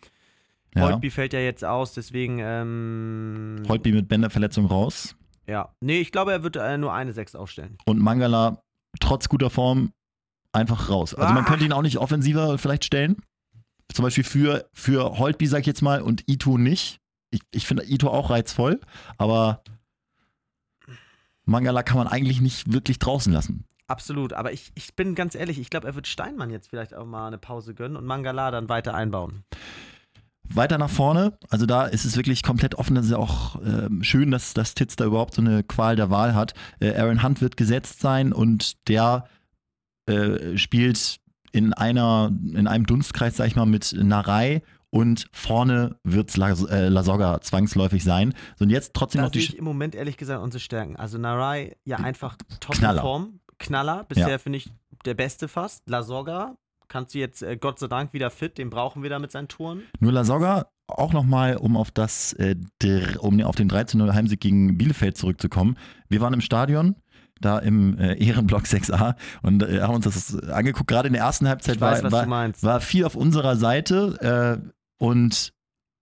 Ja. 0.74 0.82
Holtby 0.82 1.10
fällt 1.10 1.32
ja 1.34 1.40
jetzt 1.40 1.64
aus, 1.64 1.92
deswegen. 1.92 2.38
Ähm, 2.40 3.62
Holtby 3.68 3.92
mit 3.92 4.08
Bänderverletzung 4.08 4.66
raus. 4.66 5.16
Ja. 5.46 5.70
Nee, 5.80 6.00
ich 6.00 6.12
glaube, 6.12 6.32
er 6.32 6.42
wird 6.42 6.56
äh, 6.56 6.76
nur 6.78 6.92
eine 6.94 7.12
6 7.12 7.34
aufstellen. 7.34 7.76
Und 7.86 7.98
Mangala 8.00 8.62
trotz 9.00 9.28
guter 9.28 9.50
Form 9.50 9.92
einfach 10.52 10.88
raus. 10.90 11.14
Also 11.14 11.32
man 11.34 11.44
Ah. 11.44 11.46
könnte 11.46 11.64
ihn 11.66 11.72
auch 11.72 11.82
nicht 11.82 11.98
offensiver 11.98 12.56
vielleicht 12.58 12.84
stellen. 12.84 13.16
Zum 13.92 14.04
Beispiel 14.04 14.24
für, 14.24 14.68
für 14.72 15.18
Holtby, 15.18 15.46
sag 15.46 15.60
ich 15.60 15.66
jetzt 15.66 15.82
mal, 15.82 16.02
und 16.02 16.28
Ito 16.28 16.58
nicht. 16.58 17.00
Ich, 17.30 17.40
ich 17.50 17.66
finde 17.66 17.84
Ito 17.84 18.08
auch 18.08 18.30
reizvoll, 18.30 18.80
aber 19.16 19.62
Mangala 21.44 21.82
kann 21.82 21.96
man 21.96 22.06
eigentlich 22.06 22.40
nicht 22.40 22.72
wirklich 22.72 22.98
draußen 22.98 23.32
lassen. 23.32 23.64
Absolut, 23.86 24.34
aber 24.34 24.52
ich, 24.52 24.70
ich 24.74 24.94
bin 24.94 25.14
ganz 25.14 25.34
ehrlich, 25.34 25.58
ich 25.58 25.70
glaube, 25.70 25.86
er 25.86 25.94
wird 25.94 26.06
Steinmann 26.06 26.50
jetzt 26.50 26.68
vielleicht 26.68 26.94
auch 26.94 27.06
mal 27.06 27.26
eine 27.26 27.38
Pause 27.38 27.74
gönnen 27.74 27.96
und 27.96 28.04
Mangala 28.04 28.50
dann 28.50 28.68
weiter 28.68 28.94
einbauen. 28.94 29.44
Weiter 30.50 30.78
nach 30.78 30.90
vorne, 30.90 31.38
also 31.48 31.66
da 31.66 31.84
ist 31.84 32.04
es 32.04 32.16
wirklich 32.16 32.42
komplett 32.42 32.74
offen. 32.74 32.94
Das 32.94 33.06
ist 33.06 33.10
ja 33.10 33.18
auch 33.18 33.60
ähm, 33.62 34.02
schön, 34.02 34.30
dass, 34.30 34.54
dass 34.54 34.74
Titz 34.74 34.96
da 34.96 35.04
überhaupt 35.04 35.34
so 35.34 35.42
eine 35.42 35.62
Qual 35.62 35.96
der 35.96 36.10
Wahl 36.10 36.34
hat. 36.34 36.54
Äh, 36.80 36.94
Aaron 36.94 37.22
Hunt 37.22 37.40
wird 37.40 37.56
gesetzt 37.56 38.00
sein 38.00 38.32
und 38.32 38.88
der 38.88 39.26
äh, 40.06 40.56
spielt 40.56 41.20
in 41.52 41.72
einer, 41.72 42.30
in 42.54 42.66
einem 42.66 42.86
Dunstkreis, 42.86 43.36
sag 43.36 43.46
ich 43.46 43.56
mal, 43.56 43.66
mit 43.66 43.94
Narei 43.98 44.62
und 44.90 45.26
vorne 45.32 45.96
wird 46.04 46.30
es 46.30 46.64
äh, 46.64 46.88
Lasogga 46.88 47.40
zwangsläufig 47.40 48.02
sein. 48.04 48.34
So, 48.56 48.64
und 48.64 48.70
jetzt 48.70 48.94
trotzdem 48.94 49.18
Da 49.20 49.24
noch 49.26 49.30
die. 49.32 49.40
sehe 49.40 49.48
ich 49.50 49.58
im 49.58 49.64
Moment 49.64 49.94
ehrlich 49.94 50.16
gesagt 50.16 50.42
unsere 50.42 50.60
Stärken. 50.60 50.96
Also 50.96 51.18
Narai, 51.18 51.76
ja 51.84 51.98
einfach 51.98 52.36
top 52.60 52.76
Knaller. 52.76 53.02
Form. 53.02 53.40
Knaller, 53.58 54.04
bisher 54.04 54.28
Ja. 54.30 54.38
finde 54.38 54.58
ich 54.58 54.70
der 55.04 55.14
Beste 55.14 55.48
fast. 55.48 55.88
Lasogga, 55.88 56.56
kannst 56.88 57.14
du 57.14 57.18
jetzt 57.18 57.42
äh, 57.42 57.56
Gott 57.56 57.78
sei 57.78 57.86
Dank 57.88 58.12
wieder 58.12 58.30
fit, 58.30 58.56
den 58.56 58.70
brauchen 58.70 59.02
wir 59.02 59.10
da 59.10 59.18
mit 59.18 59.30
seinen 59.30 59.48
Touren. 59.48 59.82
Nur 60.00 60.12
Lasogga, 60.12 60.66
auch 60.86 61.12
nochmal, 61.12 61.56
um 61.56 61.76
auf 61.76 61.90
das, 61.90 62.32
äh, 62.34 62.56
der, 62.80 63.22
um 63.22 63.42
auf 63.42 63.56
den 63.56 63.68
13-0 63.68 64.14
Heimsieg 64.14 64.40
gegen 64.40 64.78
Bielefeld 64.78 65.18
zurückzukommen. 65.18 65.76
Wir 66.08 66.22
waren 66.22 66.32
im 66.32 66.40
Stadion, 66.40 66.96
da 67.40 67.58
im 67.58 67.98
äh, 67.98 68.14
Ehrenblock 68.14 68.62
6a 68.64 69.14
und 69.42 69.62
äh, 69.62 69.80
haben 69.80 69.94
uns 69.94 70.04
das 70.04 70.36
angeguckt. 70.48 70.88
Gerade 70.88 71.08
in 71.08 71.14
der 71.14 71.22
ersten 71.22 71.48
Halbzeit 71.48 71.80
weiß, 71.80 72.02
war, 72.04 72.28
war, 72.28 72.50
war 72.62 72.80
viel 72.80 73.04
auf 73.04 73.14
unserer 73.14 73.56
Seite 73.56 74.60
äh, 74.62 74.68
und 75.02 75.52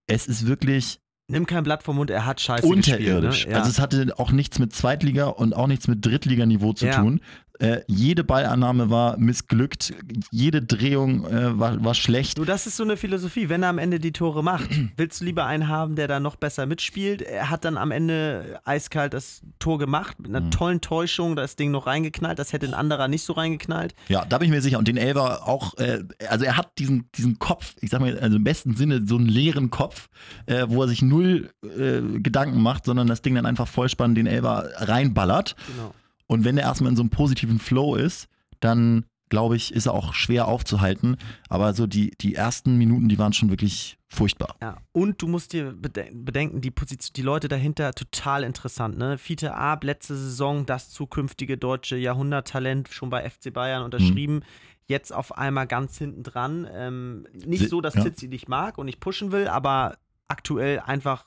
es 0.07 0.27
ist 0.27 0.47
wirklich 0.47 1.01
Nimm 1.29 1.45
kein 1.45 1.65
Blatt 1.65 1.83
vom 1.83 1.97
Mund, 1.97 2.09
er 2.09 2.25
hat 2.25 2.41
scheiße 2.41 2.65
unterirdisch. 2.65 3.31
gespielt. 3.31 3.47
Ne? 3.49 3.53
Ja. 3.55 3.59
Also 3.59 3.71
es 3.71 3.81
hatte 3.81 4.15
auch 4.17 4.31
nichts 4.31 4.61
mit 4.61 4.73
Zweitliga 4.73 5.25
und 5.27 5.57
auch 5.57 5.67
nichts 5.67 5.89
mit 5.89 6.07
Drittliganiveau 6.07 6.73
zu 6.73 6.87
Ja. 6.87 7.01
tun. 7.01 7.21
Äh, 7.59 7.81
jede 7.87 8.23
Ballannahme 8.25 8.91
war 8.91 9.17
missglückt, 9.19 9.95
jede 10.31 10.63
Drehung 10.63 11.27
äh, 11.27 11.59
war, 11.59 11.83
war 11.85 11.95
schlecht. 11.95 12.39
Du, 12.39 12.45
das 12.45 12.67
ist 12.67 12.77
so 12.77 12.83
eine 12.83 12.97
Philosophie. 12.97 13.49
Wenn 13.49 13.63
er 13.63 13.71
am 13.71 13.79
Ende 13.79 13.99
die 13.99 14.13
Tore 14.13 14.43
macht, 14.45 14.69
willst 14.97 15.21
du 15.21 15.25
lieber 15.25 15.47
einen 15.47 15.69
haben, 15.69 15.97
der 15.97 16.09
da 16.09 16.21
noch 16.21 16.37
besser 16.37 16.67
mitspielt? 16.67 17.23
Er 17.23 17.51
hat 17.51 17.65
dann 17.65 17.77
am 17.79 17.91
Ende 17.91 18.61
eiskalt 18.65 19.15
das 19.15 19.43
Tor 19.59 19.79
gemacht, 19.79 20.19
mit 20.21 20.29
einer 20.29 20.41
Mhm. 20.47 20.51
tollen 20.51 20.81
Täuschung, 20.81 21.35
das 21.37 21.57
Ding 21.57 21.71
noch 21.71 21.87
reingeknallt. 21.87 22.39
Das 22.39 22.53
hätte 22.53 22.67
ein 22.67 22.75
anderer 22.75 23.09
nicht 23.09 23.23
so 23.25 23.33
reingeknallt. 23.33 23.95
Ja, 24.09 24.25
da 24.25 24.39
bin 24.39 24.47
ich 24.47 24.53
mir 24.55 24.61
sicher. 24.63 24.79
Und 24.79 24.89
den 24.89 24.97
Elver 24.97 25.49
auch, 25.49 25.77
äh, 25.79 26.05
also 26.29 26.45
er 26.45 26.57
hat 26.57 26.79
diesen, 26.79 27.11
diesen 27.17 27.39
Kopf, 27.39 27.75
ich 27.81 27.91
sag 27.91 28.01
mal, 28.01 28.19
also 28.19 28.37
im 28.37 28.45
besten 28.45 28.77
Sinne 28.77 29.03
so 29.07 29.17
einen 29.17 29.27
leeren 29.27 29.71
Kopf, 29.71 30.09
äh, 30.47 30.67
wo 30.69 30.83
er 30.83 30.89
sich 30.89 31.03
null 31.03 31.51
äh, 31.63 32.01
Gedanken 32.21 32.61
macht, 32.63 32.85
sondern 32.85 33.07
das 33.07 33.23
Ding 33.23 33.35
dann 33.35 33.47
einfach 33.47 33.67
vollspannend 33.69 34.19
den 34.19 34.27
Elver 34.27 34.69
reinballert. 34.77 35.57
Genau. 35.75 35.95
Und 36.27 36.45
wenn 36.45 36.59
er 36.59 36.65
erstmal 36.65 36.91
in 36.91 36.97
so 36.97 37.03
einem 37.03 37.11
positiven 37.11 37.59
Flow 37.59 37.95
ist, 37.95 38.29
dann 38.61 39.05
glaube 39.29 39.57
ich, 39.57 39.75
ist 39.75 39.87
er 39.87 39.95
auch 39.95 40.15
schwer 40.15 40.49
aufzuhalten. 40.49 41.17
Aber 41.49 41.75
so 41.75 41.87
die, 41.87 42.13
die 42.21 42.35
ersten 42.35 42.77
Minuten, 42.77 43.09
die 43.09 43.19
waren 43.19 43.33
schon 43.33 43.51
wirklich 43.51 43.99
furchtbar. 44.09 44.57
Ja, 44.63 44.79
und 44.93 45.21
du 45.21 45.27
musst 45.27 45.53
dir 45.53 45.73
bedenken, 45.73 46.61
die, 46.61 46.71
Position, 46.71 47.13
die 47.15 47.23
Leute 47.23 47.49
dahinter 47.49 47.93
total 47.93 48.45
interessant. 48.45 48.97
Ne? 48.99 49.19
Fiete 49.19 49.55
Ab, 49.55 49.85
letzte 49.85 50.17
Saison 50.17 50.65
das 50.67 50.91
zukünftige 50.91 51.59
deutsche 51.59 51.97
Jahrhunderttalent 51.97 52.89
schon 52.89 53.11
bei 53.11 53.29
FC 53.29 53.53
Bayern 53.53 53.83
unterschrieben. 53.83 54.37
Mhm. 54.37 54.43
Jetzt 54.89 55.13
auf 55.13 55.37
einmal 55.37 55.67
ganz 55.67 55.99
hinten 55.99 56.23
dran. 56.23 56.69
Ähm, 56.73 57.27
nicht 57.33 57.69
so, 57.69 57.81
dass 57.81 57.95
ja. 57.95 58.05
Titzi 58.05 58.29
dich 58.29 58.47
mag 58.47 58.79
und 58.79 58.87
nicht 58.87 59.01
pushen 59.01 59.33
will, 59.33 59.49
aber 59.49 59.99
aktuell 60.29 60.79
einfach 60.79 61.27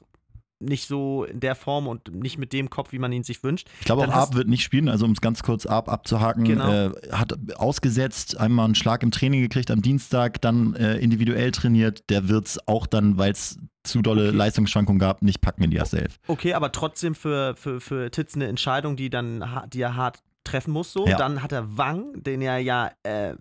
nicht 0.60 0.88
so 0.88 1.24
in 1.24 1.40
der 1.40 1.56
Form 1.56 1.88
und 1.88 2.14
nicht 2.14 2.38
mit 2.38 2.54
dem 2.54 2.70
Kopf, 2.70 2.92
wie 2.92 3.00
man 3.00 3.12
ihn 3.12 3.24
sich 3.24 3.44
wünscht. 3.44 3.70
Ich 3.80 3.86
glaube 3.86 4.08
auch 4.08 4.14
Ab 4.14 4.36
wird 4.36 4.48
nicht 4.48 4.64
spielen, 4.64 4.90
also 4.90 5.06
um 5.06 5.12
es 5.12 5.22
ganz 5.22 5.44
kurz 5.44 5.66
Ab 5.66 5.90
abzuhaken, 5.90 6.44
genau. 6.44 6.70
äh, 6.70 6.92
hat 7.12 7.34
ausgesetzt, 7.56 8.38
einmal 8.38 8.66
einen 8.66 8.76
Schlag 8.76 9.04
im 9.04 9.12
Training 9.12 9.42
gekriegt 9.42 9.72
am 9.72 9.82
Dienstag, 9.82 10.42
dann 10.42 10.76
äh, 10.76 10.98
individuell 10.98 11.52
trainiert, 11.52 12.10
der 12.10 12.28
wird 12.28 12.48
es 12.48 12.68
auch 12.68 12.88
dann, 12.88 13.18
weil 13.18 13.32
es 13.32 13.58
zu 13.84 14.02
dolle 14.02 14.30
okay. 14.30 14.38
Leistungsschwankungen 14.38 15.00
gab, 15.00 15.22
nicht 15.22 15.42
packen 15.42 15.64
in 15.64 15.72
die 15.72 15.78
erste 15.78 16.02
Elf. 16.02 16.20
Okay, 16.28 16.54
aber 16.54 16.72
trotzdem 16.72 17.16
für, 17.16 17.56
für, 17.56 17.80
für 17.80 18.12
Titz 18.12 18.36
eine 18.36 18.48
Entscheidung, 18.48 18.96
die 18.96 19.10
dann 19.10 19.44
die 19.72 19.82
er 19.82 19.96
hart 19.96 20.20
treffen 20.44 20.72
muss 20.72 20.92
so. 20.92 21.08
Ja. 21.08 21.18
Dann 21.18 21.42
hat 21.42 21.52
er 21.52 21.78
Wang, 21.78 22.22
den 22.24 22.42
er 22.42 22.58
ja 22.60 22.92
äh, 23.04 23.36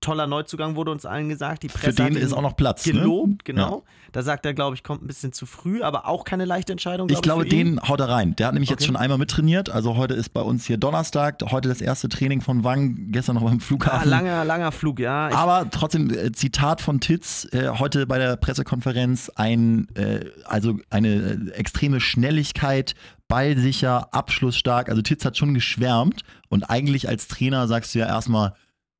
toller 0.00 0.26
Neuzugang 0.26 0.76
wurde 0.76 0.90
uns 0.90 1.06
allen 1.06 1.28
gesagt. 1.28 1.62
Die 1.62 1.68
Presse 1.68 1.92
Für 1.92 2.10
den 2.10 2.16
ist 2.16 2.32
auch 2.32 2.42
noch 2.42 2.56
Platz. 2.56 2.86
Ne? 2.86 2.92
Gelobt, 2.92 3.28
ne? 3.28 3.38
genau. 3.44 3.76
Ja. 3.78 3.92
Da 4.12 4.22
sagt 4.22 4.44
er, 4.46 4.54
glaube 4.54 4.74
ich, 4.74 4.82
kommt 4.82 5.02
ein 5.02 5.06
bisschen 5.06 5.32
zu 5.32 5.46
früh, 5.46 5.82
aber 5.82 6.06
auch 6.06 6.24
keine 6.24 6.44
leichte 6.44 6.72
Entscheidung. 6.72 7.08
Glaub 7.08 7.18
ich 7.18 7.22
glaube, 7.22 7.44
den 7.46 7.80
haut 7.80 8.00
er 8.00 8.08
rein. 8.08 8.34
Der 8.36 8.48
hat 8.48 8.54
nämlich 8.54 8.70
okay. 8.70 8.80
jetzt 8.80 8.86
schon 8.86 8.96
einmal 8.96 9.18
mittrainiert. 9.18 9.70
Also 9.70 9.96
heute 9.96 10.14
ist 10.14 10.30
bei 10.30 10.42
uns 10.42 10.66
hier 10.66 10.78
Donnerstag, 10.78 11.38
heute 11.50 11.68
das 11.68 11.80
erste 11.80 12.08
Training 12.08 12.40
von 12.40 12.64
Wang, 12.64 13.10
gestern 13.10 13.36
noch 13.36 13.42
beim 13.42 13.60
Flughafen. 13.60 14.10
Ja, 14.10 14.16
langer, 14.16 14.44
langer 14.44 14.72
Flug, 14.72 14.98
ja. 14.98 15.28
Ich 15.30 15.36
aber 15.36 15.70
trotzdem, 15.70 16.10
äh, 16.10 16.32
Zitat 16.32 16.80
von 16.80 17.00
Titz, 17.00 17.48
äh, 17.52 17.68
heute 17.68 18.06
bei 18.06 18.18
der 18.18 18.36
Pressekonferenz, 18.36 19.30
ein, 19.34 19.88
äh, 19.94 20.24
also 20.44 20.76
eine 20.90 21.08
äh, 21.08 21.50
extreme 21.52 22.00
Schnelligkeit, 22.00 22.94
ballsicher, 23.28 24.12
abschlussstark. 24.12 24.88
Also 24.88 25.02
Titz 25.02 25.24
hat 25.24 25.36
schon 25.36 25.54
geschwärmt 25.54 26.22
und 26.48 26.64
eigentlich 26.64 27.08
als 27.08 27.28
Trainer 27.28 27.68
sagst 27.68 27.94
du 27.94 28.00
ja 28.00 28.06
erstmal, 28.06 28.54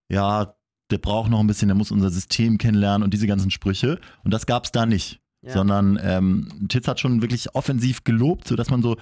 ja, 0.09 0.54
der 0.90 0.99
braucht 0.99 1.30
noch 1.30 1.40
ein 1.40 1.47
bisschen, 1.47 1.68
der 1.68 1.76
muss 1.76 1.90
unser 1.90 2.11
System 2.11 2.59
kennenlernen 2.59 3.02
und 3.02 3.14
diese 3.14 3.26
ganzen 3.26 3.50
Sprüche. 3.50 3.99
Und 4.25 4.32
das 4.32 4.47
gab 4.47 4.64
es 4.64 4.73
da 4.73 4.87
nicht. 4.87 5.20
Ja. 5.42 5.52
Sondern 5.52 5.99
ähm, 6.02 6.66
Titz 6.68 6.87
hat 6.87 7.00
schon 7.00 7.23
wirklich 7.23 7.54
offensiv 7.54 8.04
gelobt, 8.04 8.47
sodass 8.47 8.68
man 8.68 8.82
so 8.82 8.97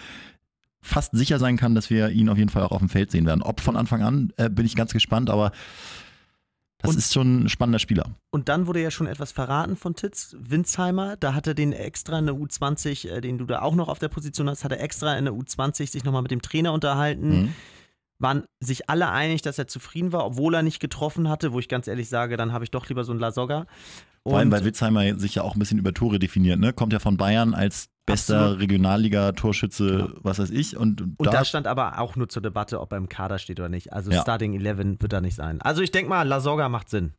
fast 0.80 1.16
sicher 1.16 1.40
sein 1.40 1.56
kann, 1.56 1.74
dass 1.74 1.90
wir 1.90 2.10
ihn 2.10 2.28
auf 2.28 2.38
jeden 2.38 2.50
Fall 2.50 2.62
auch 2.62 2.70
auf 2.70 2.78
dem 2.78 2.88
Feld 2.88 3.10
sehen 3.10 3.26
werden. 3.26 3.42
Ob 3.42 3.60
von 3.60 3.76
Anfang 3.76 4.02
an, 4.02 4.32
äh, 4.36 4.48
bin 4.48 4.64
ich 4.64 4.76
ganz 4.76 4.92
gespannt, 4.92 5.30
aber 5.30 5.50
das 6.78 6.92
und, 6.92 6.98
ist 6.98 7.12
schon 7.12 7.44
ein 7.44 7.48
spannender 7.48 7.80
Spieler. 7.80 8.04
Und 8.30 8.48
dann 8.48 8.68
wurde 8.68 8.80
ja 8.80 8.92
schon 8.92 9.08
etwas 9.08 9.32
verraten 9.32 9.74
von 9.74 9.96
Titz. 9.96 10.36
Winsheimer, 10.38 11.16
da 11.16 11.34
hat 11.34 11.48
er 11.48 11.54
den 11.54 11.72
extra 11.72 12.20
in 12.20 12.26
der 12.26 12.36
U20, 12.36 13.08
äh, 13.08 13.20
den 13.20 13.38
du 13.38 13.44
da 13.44 13.62
auch 13.62 13.74
noch 13.74 13.88
auf 13.88 13.98
der 13.98 14.08
Position 14.08 14.48
hast, 14.48 14.62
hat 14.62 14.70
er 14.70 14.80
extra 14.80 15.18
in 15.18 15.24
der 15.24 15.34
U20 15.34 15.90
sich 15.90 16.04
nochmal 16.04 16.22
mit 16.22 16.30
dem 16.30 16.42
Trainer 16.42 16.72
unterhalten. 16.72 17.42
Mhm 17.42 17.54
waren 18.18 18.44
sich 18.60 18.90
alle 18.90 19.10
einig, 19.10 19.42
dass 19.42 19.58
er 19.58 19.68
zufrieden 19.68 20.12
war, 20.12 20.24
obwohl 20.24 20.54
er 20.54 20.62
nicht 20.62 20.80
getroffen 20.80 21.28
hatte, 21.28 21.52
wo 21.52 21.58
ich 21.58 21.68
ganz 21.68 21.86
ehrlich 21.86 22.08
sage, 22.08 22.36
dann 22.36 22.52
habe 22.52 22.64
ich 22.64 22.70
doch 22.70 22.88
lieber 22.88 23.04
so 23.04 23.12
einen 23.12 23.20
Lasogga. 23.20 23.66
Vor 24.24 24.38
allem, 24.38 24.50
weil 24.50 24.64
Witzheimer 24.64 25.18
sich 25.18 25.36
ja 25.36 25.42
auch 25.42 25.54
ein 25.54 25.58
bisschen 25.58 25.78
über 25.78 25.94
Tore 25.94 26.18
definiert, 26.18 26.58
ne? 26.58 26.72
Kommt 26.72 26.92
ja 26.92 26.98
von 26.98 27.16
Bayern 27.16 27.54
als 27.54 27.88
bester 28.04 28.58
Regionalliga-Torschütze, 28.58 29.86
genau. 29.86 30.08
was 30.22 30.38
weiß 30.38 30.50
ich. 30.50 30.76
Und, 30.76 31.00
und 31.00 31.16
da, 31.20 31.30
da, 31.30 31.44
stand 31.44 31.66
aber 31.66 31.98
auch 31.98 32.16
nur 32.16 32.28
zur 32.28 32.42
Debatte, 32.42 32.80
ob 32.80 32.92
er 32.92 32.98
im 32.98 33.08
Kader 33.08 33.38
steht 33.38 33.60
oder 33.60 33.68
nicht. 33.68 33.92
Also 33.92 34.10
ja. 34.10 34.20
Starting 34.20 34.54
11 34.54 35.00
wird 35.00 35.12
da 35.12 35.20
nicht 35.20 35.34
sein. 35.34 35.62
Also 35.62 35.82
ich 35.82 35.90
denke 35.92 36.10
mal, 36.10 36.26
Lasogga 36.26 36.68
macht 36.68 36.90
Sinn. 36.90 37.12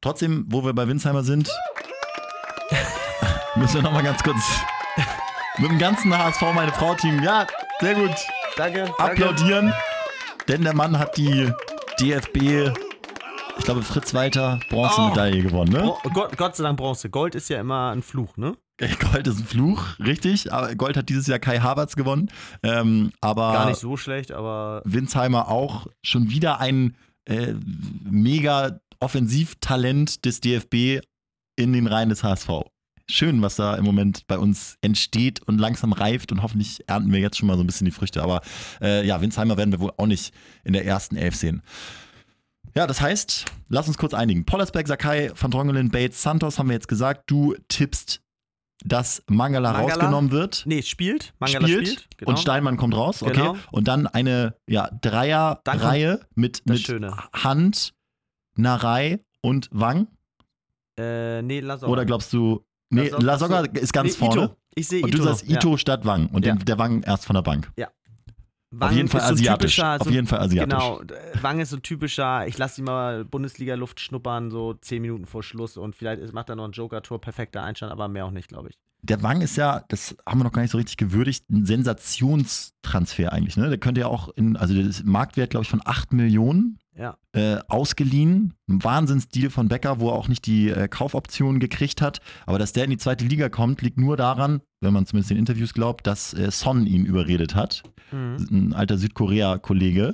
Trotzdem, 0.00 0.46
wo 0.48 0.64
wir 0.64 0.72
bei 0.72 0.88
Winsheimer 0.88 1.24
sind, 1.24 1.50
müssen 3.56 3.74
wir 3.74 3.82
nochmal 3.82 4.02
ganz 4.04 4.22
kurz 4.22 4.40
mit 5.58 5.70
dem 5.70 5.78
ganzen 5.78 6.16
HSV 6.16 6.42
meine 6.54 6.72
Frau-Team, 6.72 7.22
ja, 7.22 7.46
sehr 7.80 7.94
gut. 7.94 8.14
Danke. 8.56 8.84
Applaudieren. 8.98 9.66
Danke. 9.66 9.89
Denn 10.50 10.64
der 10.64 10.74
Mann 10.74 10.98
hat 10.98 11.16
die 11.16 11.48
DFB, 12.00 12.72
ich 13.56 13.64
glaube 13.64 13.84
Fritz 13.84 14.12
Walter, 14.14 14.58
Bronzemedaille 14.68 15.44
oh. 15.44 15.48
gewonnen, 15.48 15.70
ne? 15.70 15.94
Gott, 16.12 16.36
Gott 16.36 16.56
sei 16.56 16.64
Dank 16.64 16.76
Bronze. 16.76 17.08
Gold 17.08 17.36
ist 17.36 17.48
ja 17.50 17.60
immer 17.60 17.92
ein 17.92 18.02
Fluch, 18.02 18.36
ne? 18.36 18.56
Gold 19.12 19.28
ist 19.28 19.38
ein 19.38 19.44
Fluch, 19.44 19.96
richtig. 20.00 20.52
Aber 20.52 20.74
Gold 20.74 20.96
hat 20.96 21.08
dieses 21.08 21.28
Jahr 21.28 21.38
Kai 21.38 21.60
Havertz 21.60 21.94
gewonnen. 21.94 22.32
Ähm, 22.64 23.12
aber 23.20 23.52
Gar 23.52 23.68
nicht 23.68 23.78
so 23.78 23.96
schlecht, 23.96 24.32
aber. 24.32 24.82
Winsheimer 24.84 25.46
auch 25.46 25.86
schon 26.02 26.30
wieder 26.30 26.58
ein 26.58 26.96
äh, 27.26 27.54
mega 28.10 28.80
Offensivtalent 28.98 30.24
des 30.24 30.40
DFB 30.40 31.00
in 31.54 31.72
den 31.72 31.86
Reihen 31.86 32.08
des 32.08 32.24
HSV 32.24 32.48
schön, 33.12 33.42
was 33.42 33.56
da 33.56 33.74
im 33.74 33.84
Moment 33.84 34.26
bei 34.26 34.38
uns 34.38 34.76
entsteht 34.80 35.42
und 35.42 35.58
langsam 35.58 35.92
reift 35.92 36.32
und 36.32 36.42
hoffentlich 36.42 36.88
ernten 36.88 37.12
wir 37.12 37.20
jetzt 37.20 37.38
schon 37.38 37.46
mal 37.46 37.56
so 37.56 37.62
ein 37.62 37.66
bisschen 37.66 37.84
die 37.84 37.90
Früchte. 37.90 38.22
Aber 38.22 38.40
äh, 38.80 39.06
ja, 39.06 39.20
Winsheimer 39.20 39.56
werden 39.56 39.72
wir 39.72 39.80
wohl 39.80 39.92
auch 39.96 40.06
nicht 40.06 40.32
in 40.64 40.72
der 40.72 40.84
ersten 40.84 41.16
Elf 41.16 41.36
sehen. 41.36 41.62
Ja, 42.74 42.86
das 42.86 43.00
heißt, 43.00 43.46
lass 43.68 43.88
uns 43.88 43.98
kurz 43.98 44.14
einigen. 44.14 44.44
Pollersberg, 44.44 44.86
Sakai, 44.86 45.32
Van 45.34 45.50
Drongelen, 45.50 45.90
Bates, 45.90 46.22
Santos 46.22 46.58
haben 46.58 46.68
wir 46.68 46.74
jetzt 46.74 46.88
gesagt. 46.88 47.28
Du 47.28 47.54
tippst, 47.68 48.20
dass 48.84 49.22
Mangala, 49.28 49.72
Mangala 49.72 49.94
rausgenommen 49.94 50.30
wird. 50.30 50.62
Nee, 50.66 50.82
spielt. 50.82 51.34
Mangala 51.38 51.66
spielt. 51.66 51.88
spielt 51.88 52.18
genau. 52.18 52.30
Und 52.30 52.38
Steinmann 52.38 52.76
kommt 52.76 52.94
raus. 52.94 53.22
Okay. 53.22 53.32
Genau. 53.32 53.56
Und 53.72 53.88
dann 53.88 54.06
eine 54.06 54.54
ja, 54.66 54.88
Dreierreihe 55.00 56.20
mit, 56.34 56.62
mit 56.66 56.88
Hand, 57.32 57.92
Narei 58.54 59.20
und 59.42 59.68
Wang. 59.72 60.06
Äh, 60.96 61.42
nee, 61.42 61.60
lass 61.60 61.82
Oder 61.82 62.04
glaubst 62.04 62.32
du, 62.32 62.64
Nee, 62.90 63.10
Lasogga 63.18 63.60
ist 63.60 63.92
ganz 63.92 64.12
nee, 64.12 64.26
vorne. 64.26 64.42
Ito. 64.44 64.56
Ich 64.74 64.88
sehe 64.88 64.98
Ito. 64.98 65.06
Und 65.06 65.18
du 65.18 65.22
sagst 65.22 65.48
Ito 65.48 65.70
ja. 65.70 65.78
statt 65.78 66.04
Wang 66.04 66.26
und 66.26 66.44
ja. 66.44 66.54
der 66.54 66.78
Wang 66.78 67.02
erst 67.02 67.24
von 67.24 67.34
der 67.34 67.42
Bank. 67.42 67.70
Ja. 67.76 67.88
Wang 68.72 68.90
auf 68.90 68.96
jeden 68.96 69.08
Fall 69.08 69.22
asiatisch. 69.22 69.76
So 69.76 69.82
auf 69.82 70.10
jeden 70.10 70.26
Fall 70.26 70.40
asiatisch. 70.40 70.78
Genau, 70.78 71.00
Wang 71.40 71.60
ist 71.60 71.70
so 71.70 71.76
typischer, 71.78 72.46
ich 72.46 72.56
lasse 72.56 72.80
ihn 72.80 72.84
mal 72.84 73.24
Bundesliga-Luft 73.24 73.98
schnuppern, 73.98 74.50
so 74.50 74.74
zehn 74.74 75.02
Minuten 75.02 75.26
vor 75.26 75.42
Schluss 75.42 75.76
und 75.76 75.96
vielleicht 75.96 76.32
macht 76.32 76.50
er 76.50 76.56
noch 76.56 76.66
ein 76.66 76.72
Joker-Tor, 76.72 77.20
perfekter 77.20 77.64
Einstand, 77.64 77.90
aber 77.90 78.08
mehr 78.08 78.26
auch 78.26 78.30
nicht, 78.30 78.48
glaube 78.48 78.68
ich. 78.70 78.78
Der 79.02 79.22
Wang 79.22 79.40
ist 79.40 79.56
ja, 79.56 79.84
das 79.88 80.16
haben 80.26 80.40
wir 80.40 80.44
noch 80.44 80.52
gar 80.52 80.62
nicht 80.62 80.70
so 80.70 80.78
richtig 80.78 80.96
gewürdigt, 80.96 81.48
ein 81.50 81.64
Sensationstransfer 81.64 83.32
eigentlich. 83.32 83.56
Ne? 83.56 83.68
Der 83.68 83.78
könnte 83.78 84.02
ja 84.02 84.06
auch 84.08 84.28
in, 84.36 84.56
also 84.56 84.74
der 84.74 84.90
Marktwert, 85.04 85.50
glaube 85.50 85.64
ich, 85.64 85.70
von 85.70 85.80
8 85.84 86.12
Millionen 86.12 86.78
ja. 86.96 87.16
äh, 87.32 87.58
ausgeliehen. 87.68 88.54
Ein 88.68 88.84
Wahnsinnsdeal 88.84 89.50
von 89.50 89.68
Becker, 89.68 90.00
wo 90.00 90.08
er 90.08 90.14
auch 90.14 90.28
nicht 90.28 90.46
die 90.46 90.68
äh, 90.68 90.88
Kaufoptionen 90.88 91.60
gekriegt 91.60 92.02
hat. 92.02 92.20
Aber 92.46 92.58
dass 92.58 92.72
der 92.72 92.84
in 92.84 92.90
die 92.90 92.98
zweite 92.98 93.24
Liga 93.24 93.48
kommt, 93.48 93.82
liegt 93.82 93.98
nur 93.98 94.16
daran, 94.16 94.60
wenn 94.80 94.92
man 94.92 95.06
zumindest 95.06 95.30
den 95.30 95.38
Interviews 95.38 95.72
glaubt, 95.72 96.06
dass 96.06 96.34
äh, 96.34 96.50
Son 96.50 96.86
ihn 96.86 97.06
überredet 97.06 97.54
hat. 97.54 97.82
Mhm. 98.12 98.46
Ein 98.50 98.72
alter 98.74 98.98
Südkorea-Kollege. 98.98 100.12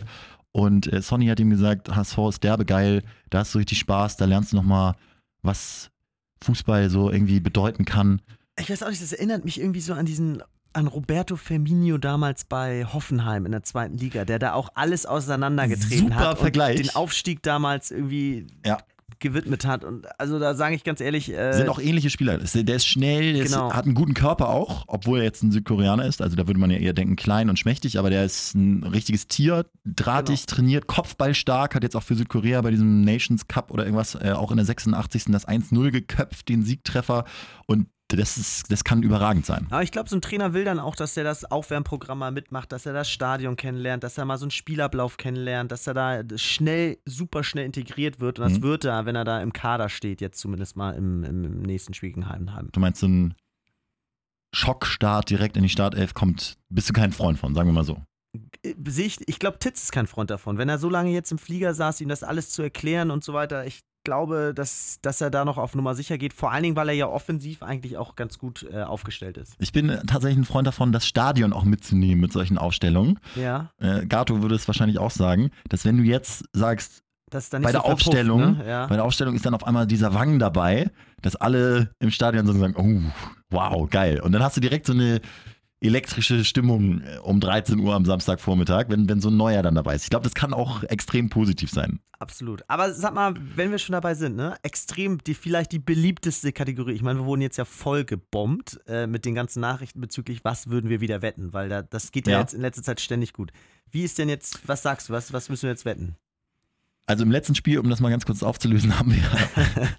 Und 0.52 0.90
äh, 0.90 1.02
Sonny 1.02 1.26
hat 1.26 1.38
ihm 1.38 1.50
gesagt, 1.50 1.94
HSV 1.94 2.18
ist 2.30 2.44
derbegeil, 2.44 3.02
da 3.28 3.40
hast 3.40 3.54
du 3.54 3.58
richtig 3.58 3.78
Spaß, 3.78 4.16
da 4.16 4.24
lernst 4.24 4.52
du 4.52 4.56
nochmal, 4.56 4.94
was 5.42 5.90
Fußball 6.42 6.88
so 6.88 7.10
irgendwie 7.10 7.40
bedeuten 7.40 7.84
kann. 7.84 8.22
Ich 8.58 8.70
weiß 8.70 8.82
auch 8.82 8.88
nicht, 8.88 9.02
das 9.02 9.12
erinnert 9.12 9.44
mich 9.44 9.60
irgendwie 9.60 9.80
so 9.80 9.92
an 9.92 10.06
diesen 10.06 10.42
an 10.76 10.86
Roberto 10.88 11.36
Firmino 11.36 11.96
damals 11.96 12.44
bei 12.44 12.84
Hoffenheim 12.84 13.46
in 13.46 13.52
der 13.52 13.62
zweiten 13.62 13.96
Liga, 13.96 14.26
der 14.26 14.38
da 14.38 14.52
auch 14.52 14.68
alles 14.74 15.06
auseinandergetreten 15.06 16.08
Super 16.08 16.16
hat 16.16 16.38
Vergleich. 16.38 16.76
und 16.76 16.86
den 16.86 16.94
Aufstieg 16.94 17.42
damals 17.42 17.90
irgendwie 17.90 18.46
ja. 18.64 18.76
gewidmet 19.18 19.64
hat. 19.64 19.84
Und 19.84 20.06
also 20.20 20.38
da 20.38 20.54
sage 20.54 20.74
ich 20.74 20.84
ganz 20.84 21.00
ehrlich. 21.00 21.32
Äh, 21.32 21.54
Sind 21.54 21.70
auch 21.70 21.78
ähnliche 21.78 22.10
Spieler. 22.10 22.36
Der 22.36 22.76
ist 22.76 22.86
schnell, 22.86 23.32
der 23.32 23.44
genau. 23.44 23.68
ist, 23.68 23.74
hat 23.74 23.86
einen 23.86 23.94
guten 23.94 24.12
Körper 24.12 24.50
auch, 24.50 24.84
obwohl 24.86 25.20
er 25.20 25.24
jetzt 25.24 25.42
ein 25.42 25.50
Südkoreaner 25.50 26.04
ist. 26.04 26.20
Also 26.20 26.36
da 26.36 26.46
würde 26.46 26.60
man 26.60 26.70
ja 26.70 26.76
eher 26.76 26.92
denken, 26.92 27.16
klein 27.16 27.48
und 27.48 27.58
schmächtig, 27.58 27.98
aber 27.98 28.10
der 28.10 28.26
ist 28.26 28.54
ein 28.54 28.82
richtiges 28.82 29.28
Tier, 29.28 29.64
drahtig 29.86 30.44
genau. 30.44 30.56
trainiert, 30.56 30.86
Kopfballstark, 30.86 31.74
hat 31.74 31.84
jetzt 31.84 31.96
auch 31.96 32.02
für 32.02 32.16
Südkorea 32.16 32.60
bei 32.60 32.70
diesem 32.70 33.00
Nations 33.00 33.48
Cup 33.48 33.70
oder 33.70 33.84
irgendwas 33.84 34.14
äh, 34.14 34.32
auch 34.32 34.50
in 34.50 34.58
der 34.58 34.66
86. 34.66 35.24
das 35.28 35.48
1-0 35.48 35.90
geköpft, 35.90 36.50
den 36.50 36.62
Siegtreffer. 36.62 37.24
Und 37.64 37.86
das, 38.08 38.36
ist, 38.36 38.70
das 38.70 38.84
kann 38.84 39.02
überragend 39.02 39.46
sein. 39.46 39.66
Aber 39.70 39.82
ich 39.82 39.90
glaube, 39.90 40.08
so 40.08 40.16
ein 40.16 40.20
Trainer 40.20 40.52
will 40.52 40.64
dann 40.64 40.78
auch, 40.78 40.94
dass 40.94 41.16
er 41.16 41.24
das 41.24 41.44
Aufwärmprogramm 41.44 42.18
mal 42.18 42.30
mitmacht, 42.30 42.70
dass 42.70 42.86
er 42.86 42.92
das 42.92 43.10
Stadion 43.10 43.56
kennenlernt, 43.56 44.04
dass 44.04 44.16
er 44.16 44.24
mal 44.24 44.38
so 44.38 44.44
einen 44.44 44.52
Spielablauf 44.52 45.16
kennenlernt, 45.16 45.72
dass 45.72 45.86
er 45.86 45.94
da 45.94 46.22
schnell, 46.36 46.98
super 47.04 47.42
schnell 47.42 47.66
integriert 47.66 48.20
wird. 48.20 48.38
Und 48.38 48.44
das 48.48 48.58
mhm. 48.58 48.62
wird 48.62 48.84
er, 48.84 49.06
wenn 49.06 49.16
er 49.16 49.24
da 49.24 49.40
im 49.40 49.52
Kader 49.52 49.88
steht, 49.88 50.20
jetzt 50.20 50.38
zumindest 50.38 50.76
mal 50.76 50.92
im, 50.92 51.24
im 51.24 51.62
nächsten 51.62 51.94
Spiel 51.94 52.10
gegen 52.10 52.28
Heidenheim. 52.28 52.68
Du 52.72 52.80
meinst, 52.80 53.00
so 53.00 53.08
ein 53.08 53.34
Schockstart 54.54 55.28
direkt 55.28 55.56
in 55.56 55.64
die 55.64 55.68
Startelf 55.68 56.14
kommt, 56.14 56.56
bist 56.68 56.88
du 56.88 56.92
kein 56.92 57.12
Freund 57.12 57.38
von, 57.38 57.54
sagen 57.54 57.68
wir 57.68 57.74
mal 57.74 57.84
so. 57.84 58.00
Ich, 58.62 59.18
ich 59.26 59.38
glaube, 59.38 59.58
Titz 59.58 59.82
ist 59.82 59.92
kein 59.92 60.06
Freund 60.06 60.30
davon. 60.30 60.58
Wenn 60.58 60.68
er 60.68 60.78
so 60.78 60.88
lange 60.88 61.10
jetzt 61.10 61.32
im 61.32 61.38
Flieger 61.38 61.74
saß, 61.74 62.00
ihm 62.00 62.08
das 62.08 62.22
alles 62.22 62.50
zu 62.50 62.62
erklären 62.62 63.10
und 63.10 63.24
so 63.24 63.32
weiter, 63.32 63.66
ich 63.66 63.80
glaube, 64.06 64.54
dass, 64.54 64.98
dass 65.02 65.20
er 65.20 65.30
da 65.30 65.44
noch 65.44 65.58
auf 65.58 65.74
Nummer 65.74 65.94
sicher 65.94 66.16
geht. 66.16 66.32
Vor 66.32 66.50
allen 66.52 66.62
Dingen, 66.62 66.76
weil 66.76 66.88
er 66.88 66.94
ja 66.94 67.06
offensiv 67.06 67.62
eigentlich 67.62 67.98
auch 67.98 68.16
ganz 68.16 68.38
gut 68.38 68.66
äh, 68.72 68.82
aufgestellt 68.82 69.36
ist. 69.36 69.54
Ich 69.58 69.72
bin 69.72 69.88
tatsächlich 70.06 70.38
ein 70.38 70.44
Freund 70.46 70.66
davon, 70.66 70.92
das 70.92 71.06
Stadion 71.06 71.52
auch 71.52 71.64
mitzunehmen 71.64 72.20
mit 72.20 72.32
solchen 72.32 72.56
Aufstellungen. 72.56 73.18
Ja. 73.34 73.70
Äh, 73.78 74.06
Gato 74.06 74.40
würde 74.40 74.54
es 74.54 74.66
wahrscheinlich 74.66 74.98
auch 74.98 75.10
sagen, 75.10 75.50
dass 75.68 75.84
wenn 75.84 75.98
du 75.98 76.04
jetzt 76.04 76.44
sagst, 76.54 77.02
bei 77.28 77.72
der 77.72 77.84
Aufstellung, 77.84 78.58
Ne? 78.58 78.64
Ja. 78.66 78.86
bei 78.86 78.94
der 78.94 79.04
Aufstellung 79.04 79.34
ist 79.34 79.44
dann 79.44 79.54
auf 79.54 79.66
einmal 79.66 79.86
dieser 79.88 80.14
Wang 80.14 80.38
dabei, 80.38 80.90
dass 81.22 81.34
alle 81.34 81.90
im 81.98 82.12
Stadion 82.12 82.46
so 82.46 82.52
sagen, 82.52 82.74
oh, 82.78 83.02
wow, 83.50 83.90
geil. 83.90 84.20
Und 84.20 84.30
dann 84.32 84.42
hast 84.44 84.56
du 84.56 84.60
direkt 84.60 84.86
so 84.86 84.92
eine 84.92 85.20
elektrische 85.80 86.44
Stimmung 86.44 87.02
äh, 87.02 87.18
um 87.22 87.40
13 87.40 87.78
Uhr 87.78 87.94
am 87.94 88.04
Samstagvormittag, 88.04 88.86
wenn, 88.88 89.08
wenn 89.08 89.20
so 89.20 89.28
ein 89.28 89.36
Neuer 89.36 89.62
dann 89.62 89.74
dabei 89.74 89.94
ist. 89.94 90.04
Ich 90.04 90.10
glaube, 90.10 90.24
das 90.24 90.34
kann 90.34 90.54
auch 90.54 90.82
extrem 90.84 91.28
positiv 91.28 91.70
sein. 91.70 92.00
Absolut. 92.18 92.62
Aber 92.68 92.94
sag 92.94 93.14
mal, 93.14 93.34
wenn 93.56 93.70
wir 93.70 93.78
schon 93.78 93.92
dabei 93.92 94.14
sind, 94.14 94.36
ne? 94.36 94.56
Extrem, 94.62 95.18
die 95.18 95.34
vielleicht 95.34 95.72
die 95.72 95.78
beliebteste 95.78 96.50
Kategorie. 96.52 96.92
Ich 96.92 97.02
meine, 97.02 97.18
wir 97.20 97.26
wurden 97.26 97.42
jetzt 97.42 97.58
ja 97.58 97.66
voll 97.66 98.04
gebombt 98.04 98.80
äh, 98.86 99.06
mit 99.06 99.26
den 99.26 99.34
ganzen 99.34 99.60
Nachrichten 99.60 100.00
bezüglich, 100.00 100.42
was 100.42 100.68
würden 100.70 100.88
wir 100.88 101.02
wieder 101.02 101.20
wetten, 101.20 101.52
weil 101.52 101.68
da, 101.68 101.82
das 101.82 102.10
geht 102.12 102.26
ja, 102.26 102.34
Ja. 102.34 102.40
jetzt 102.40 102.54
in 102.54 102.62
letzter 102.62 102.82
Zeit 102.82 103.00
ständig 103.00 103.34
gut. 103.34 103.52
Wie 103.90 104.02
ist 104.02 104.18
denn 104.18 104.30
jetzt, 104.30 104.66
was 104.66 104.82
sagst 104.82 105.08
du, 105.10 105.12
was, 105.12 105.32
was 105.34 105.50
müssen 105.50 105.64
wir 105.64 105.70
jetzt 105.70 105.84
wetten? 105.84 106.16
Also 107.08 107.22
im 107.22 107.30
letzten 107.30 107.54
Spiel, 107.54 107.78
um 107.78 107.88
das 107.88 108.00
mal 108.00 108.10
ganz 108.10 108.26
kurz 108.26 108.42
aufzulösen, 108.42 108.98
haben 108.98 109.14
wir, 109.14 109.22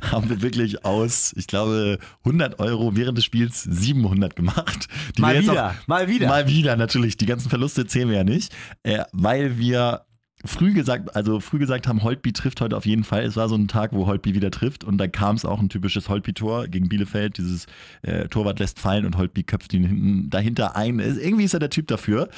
haben 0.11 0.29
wir 0.29 0.41
wirklich 0.41 0.83
aus, 0.85 1.33
ich 1.37 1.47
glaube, 1.47 1.99
100 2.25 2.59
Euro 2.59 2.95
während 2.95 3.17
des 3.17 3.25
Spiels 3.25 3.63
700 3.63 4.35
gemacht. 4.35 4.87
Mal 5.17 5.41
wieder, 5.41 5.75
mal 5.87 6.07
wieder. 6.09 6.27
Mal 6.27 6.47
wieder, 6.47 6.75
natürlich. 6.75 7.15
Die 7.17 7.25
ganzen 7.25 7.49
Verluste 7.49 7.85
zählen 7.87 8.09
wir 8.09 8.17
ja 8.17 8.23
nicht, 8.23 8.53
äh, 8.83 9.03
weil 9.13 9.57
wir 9.57 10.01
früh 10.45 10.71
gesagt, 10.73 11.15
also 11.15 11.39
früh 11.39 11.57
gesagt 11.59 11.87
haben, 11.87 12.03
Holtby 12.03 12.31
trifft 12.33 12.61
heute 12.61 12.77
auf 12.77 12.85
jeden 12.85 13.03
Fall. 13.03 13.23
Es 13.23 13.35
war 13.37 13.49
so 13.49 13.55
ein 13.55 13.67
Tag, 13.67 13.91
wo 13.93 14.05
Holtby 14.05 14.35
wieder 14.35 14.51
trifft 14.51 14.83
und 14.83 14.97
dann 14.99 15.11
kam 15.11 15.35
es 15.35 15.45
auch 15.45 15.59
ein 15.59 15.69
typisches 15.69 16.09
Holtby-Tor 16.09 16.67
gegen 16.67 16.89
Bielefeld. 16.89 17.37
Dieses 17.37 17.65
äh, 18.03 18.27
Torwart 18.27 18.59
lässt 18.59 18.79
fallen 18.79 19.05
und 19.05 19.17
Holtby 19.17 19.43
köpft 19.43 19.73
ihn 19.73 19.83
hinten 19.85 20.29
dahinter 20.29 20.75
ein. 20.75 20.99
Ist- 20.99 21.17
Irgendwie 21.19 21.45
ist 21.45 21.53
er 21.53 21.59
der 21.59 21.71
Typ 21.71 21.87
dafür. 21.87 22.29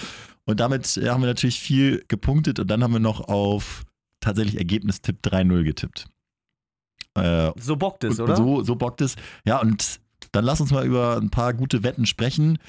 Und 0.45 0.59
damit 0.61 0.95
äh, 0.97 1.09
haben 1.09 1.21
wir 1.21 1.27
natürlich 1.27 1.59
viel 1.59 2.03
gepunktet 2.07 2.59
und 2.59 2.69
dann 2.71 2.83
haben 2.83 2.93
wir 2.93 2.99
noch 3.01 3.19
auf 3.27 3.83
tatsächlich 4.19 4.57
Ergebnistipp 4.57 5.19
3-0 5.23 5.63
getippt. 5.63 6.07
Äh, 7.15 7.51
so 7.57 7.75
bockt 7.75 8.03
es, 8.03 8.19
oder? 8.19 8.35
So, 8.35 8.63
so 8.63 8.75
bockt 8.75 9.01
es. 9.01 9.15
Ja, 9.45 9.59
und 9.59 9.99
dann 10.31 10.45
lass 10.45 10.61
uns 10.61 10.71
mal 10.71 10.85
über 10.85 11.17
ein 11.17 11.29
paar 11.29 11.53
gute 11.53 11.83
Wetten 11.83 12.05
sprechen. 12.05 12.59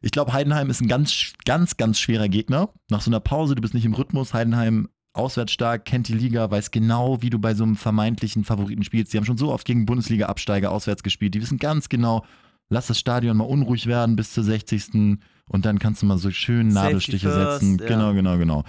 Ich 0.00 0.10
glaube, 0.10 0.32
Heidenheim 0.32 0.70
ist 0.70 0.80
ein 0.80 0.88
ganz, 0.88 1.32
ganz, 1.44 1.76
ganz 1.76 1.98
schwerer 1.98 2.28
Gegner. 2.28 2.68
Nach 2.90 3.00
so 3.00 3.10
einer 3.10 3.20
Pause, 3.20 3.54
du 3.54 3.62
bist 3.62 3.74
nicht 3.74 3.84
im 3.84 3.94
Rhythmus. 3.94 4.34
Heidenheim 4.34 4.88
auswärts 5.12 5.52
stark, 5.52 5.84
kennt 5.84 6.08
die 6.08 6.14
Liga, 6.14 6.50
weiß 6.50 6.70
genau, 6.70 7.22
wie 7.22 7.30
du 7.30 7.38
bei 7.38 7.54
so 7.54 7.64
einem 7.64 7.76
vermeintlichen 7.76 8.44
Favoriten 8.44 8.82
spielst. 8.82 9.12
Die 9.12 9.18
haben 9.18 9.24
schon 9.24 9.38
so 9.38 9.52
oft 9.52 9.66
gegen 9.66 9.86
Bundesliga-Absteiger 9.86 10.70
auswärts 10.70 11.02
gespielt. 11.02 11.34
Die 11.34 11.42
wissen 11.42 11.58
ganz 11.58 11.88
genau, 11.88 12.24
lass 12.68 12.86
das 12.86 12.98
Stadion 12.98 13.36
mal 13.36 13.44
unruhig 13.44 13.86
werden 13.86 14.16
bis 14.16 14.32
zur 14.32 14.44
60. 14.44 15.18
Und 15.48 15.64
dann 15.66 15.78
kannst 15.78 16.02
du 16.02 16.06
mal 16.06 16.18
so 16.18 16.30
schön 16.30 16.68
Nadelstiche 16.68 17.30
first, 17.30 17.60
setzen. 17.60 17.78
ja. 17.78 17.86
Genau, 17.86 18.14
genau, 18.14 18.38
genau. 18.38 18.64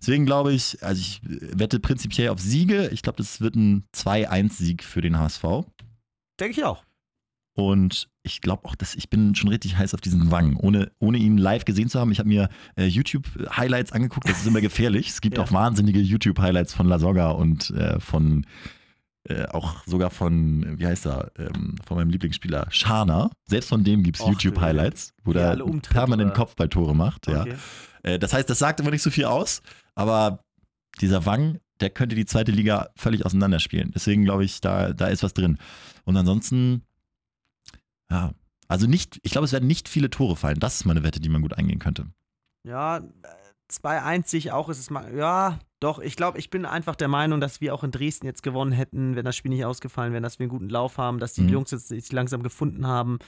Deswegen 0.00 0.26
glaube 0.26 0.52
ich, 0.52 0.82
also 0.82 1.00
ich 1.00 1.20
wette 1.24 1.80
prinzipiell 1.80 2.28
auf 2.28 2.38
Siege. 2.40 2.88
Ich 2.92 3.02
glaube, 3.02 3.16
das 3.16 3.40
wird 3.40 3.56
ein 3.56 3.84
2-1-Sieg 3.96 4.84
für 4.84 5.00
den 5.00 5.18
HSV. 5.18 5.42
Denke 6.38 6.52
ich 6.60 6.64
auch. 6.64 6.84
Und 7.56 8.08
ich 8.22 8.40
glaube 8.40 8.64
auch, 8.68 8.76
dass 8.76 8.94
ich 8.94 9.10
bin 9.10 9.34
schon 9.34 9.48
richtig 9.48 9.76
heiß 9.76 9.92
auf 9.94 10.00
diesen 10.00 10.30
Wang, 10.30 10.54
ohne, 10.56 10.92
ohne 11.00 11.18
ihn 11.18 11.38
live 11.38 11.64
gesehen 11.64 11.88
zu 11.88 11.98
haben. 11.98 12.12
Ich 12.12 12.20
habe 12.20 12.28
mir 12.28 12.48
äh, 12.76 12.86
YouTube-Highlights 12.86 13.90
angeguckt, 13.90 14.28
das 14.28 14.38
ist 14.38 14.46
immer 14.46 14.60
gefährlich. 14.60 15.08
Es 15.08 15.20
gibt 15.20 15.38
Ja. 15.38 15.42
auch 15.42 15.50
wahnsinnige 15.50 15.98
YouTube-Highlights 15.98 16.72
von 16.74 16.86
La 16.86 17.00
Soga 17.00 17.30
und 17.30 17.70
äh, 17.70 17.98
von 17.98 18.46
äh, 19.28 19.46
auch 19.46 19.84
sogar 19.86 20.10
von, 20.10 20.78
wie 20.78 20.86
heißt 20.86 21.06
er, 21.06 21.30
ähm, 21.38 21.76
von 21.86 21.96
meinem 21.96 22.10
Lieblingsspieler 22.10 22.66
Schana. 22.70 23.30
Selbst 23.44 23.68
von 23.68 23.84
dem 23.84 24.02
gibt 24.02 24.18
es 24.18 24.26
YouTube-Highlights, 24.26 25.12
wo 25.24 25.32
der 25.32 25.56
permanent? 25.82 26.34
Kopfballtore 26.34 26.94
macht. 26.94 27.26
Ja. 27.26 27.42
Okay. 27.42 27.54
Äh, 28.02 28.18
das 28.18 28.32
heißt, 28.32 28.48
das 28.48 28.58
sagt 28.58 28.80
immer 28.80 28.90
nicht 28.90 29.02
so 29.02 29.10
viel 29.10 29.26
aus, 29.26 29.62
aber 29.94 30.44
dieser 31.00 31.26
Wang, 31.26 31.58
der 31.80 31.90
könnte 31.90 32.16
die 32.16 32.26
zweite 32.26 32.52
Liga 32.52 32.88
völlig 32.96 33.24
auseinanderspielen. 33.24 33.92
Deswegen 33.94 34.24
glaube 34.24 34.44
ich, 34.44 34.60
da, 34.60 34.92
da 34.92 35.06
ist 35.08 35.22
was 35.22 35.34
drin. 35.34 35.58
Und 36.04 36.16
ansonsten, 36.16 36.82
ja, 38.10 38.32
also 38.66 38.86
nicht, 38.86 39.20
ich 39.22 39.32
glaube, 39.32 39.44
es 39.44 39.52
werden 39.52 39.66
nicht 39.66 39.88
viele 39.88 40.10
Tore 40.10 40.36
fallen. 40.36 40.58
Das 40.58 40.76
ist 40.76 40.84
mal 40.84 40.92
eine 40.92 41.04
Wette, 41.04 41.20
die 41.20 41.28
man 41.28 41.42
gut 41.42 41.54
eingehen 41.54 41.78
könnte. 41.78 42.06
Ja, 42.64 43.00
2-1 43.70 44.28
sehe 44.28 44.38
ich 44.38 44.52
auch. 44.52 44.68
Ist 44.68 44.78
es 44.78 44.90
mal, 44.90 45.14
ja, 45.14 45.58
doch, 45.80 45.98
ich 45.98 46.16
glaube, 46.16 46.38
ich 46.38 46.50
bin 46.50 46.64
einfach 46.64 46.96
der 46.96 47.08
Meinung, 47.08 47.40
dass 47.40 47.60
wir 47.60 47.74
auch 47.74 47.84
in 47.84 47.90
Dresden 47.90 48.26
jetzt 48.26 48.42
gewonnen 48.42 48.72
hätten, 48.72 49.14
wenn 49.16 49.24
das 49.24 49.36
Spiel 49.36 49.50
nicht 49.50 49.64
ausgefallen 49.64 50.12
wäre, 50.12 50.22
dass 50.22 50.38
wir 50.38 50.44
einen 50.44 50.50
guten 50.50 50.68
Lauf 50.68 50.98
haben, 50.98 51.18
dass 51.18 51.34
die 51.34 51.42
Mhm. 51.42 51.48
Jungs 51.50 51.70
jetzt 51.70 51.88
sich 51.88 52.10
langsam 52.12 52.42
gefunden 52.42 52.86
haben. 52.86 53.18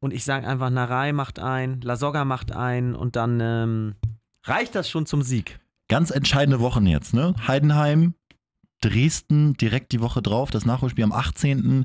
Und 0.00 0.12
ich 0.14 0.24
sage 0.24 0.46
einfach, 0.46 0.70
Narei 0.70 1.12
macht 1.12 1.38
ein, 1.38 1.80
Lasogga 1.82 2.24
macht 2.24 2.52
ein 2.52 2.94
und 2.94 3.16
dann 3.16 3.38
ähm, 3.40 3.94
reicht 4.46 4.74
das 4.74 4.88
schon 4.88 5.06
zum 5.06 5.22
Sieg. 5.22 5.60
Ganz 5.88 6.10
entscheidende 6.10 6.60
Wochen 6.60 6.86
jetzt, 6.86 7.12
ne? 7.14 7.34
Heidenheim, 7.46 8.14
Dresden 8.80 9.54
direkt 9.54 9.92
die 9.92 10.00
Woche 10.00 10.22
drauf, 10.22 10.50
das 10.50 10.64
Nachholspiel 10.64 11.04
am 11.04 11.12
18. 11.12 11.84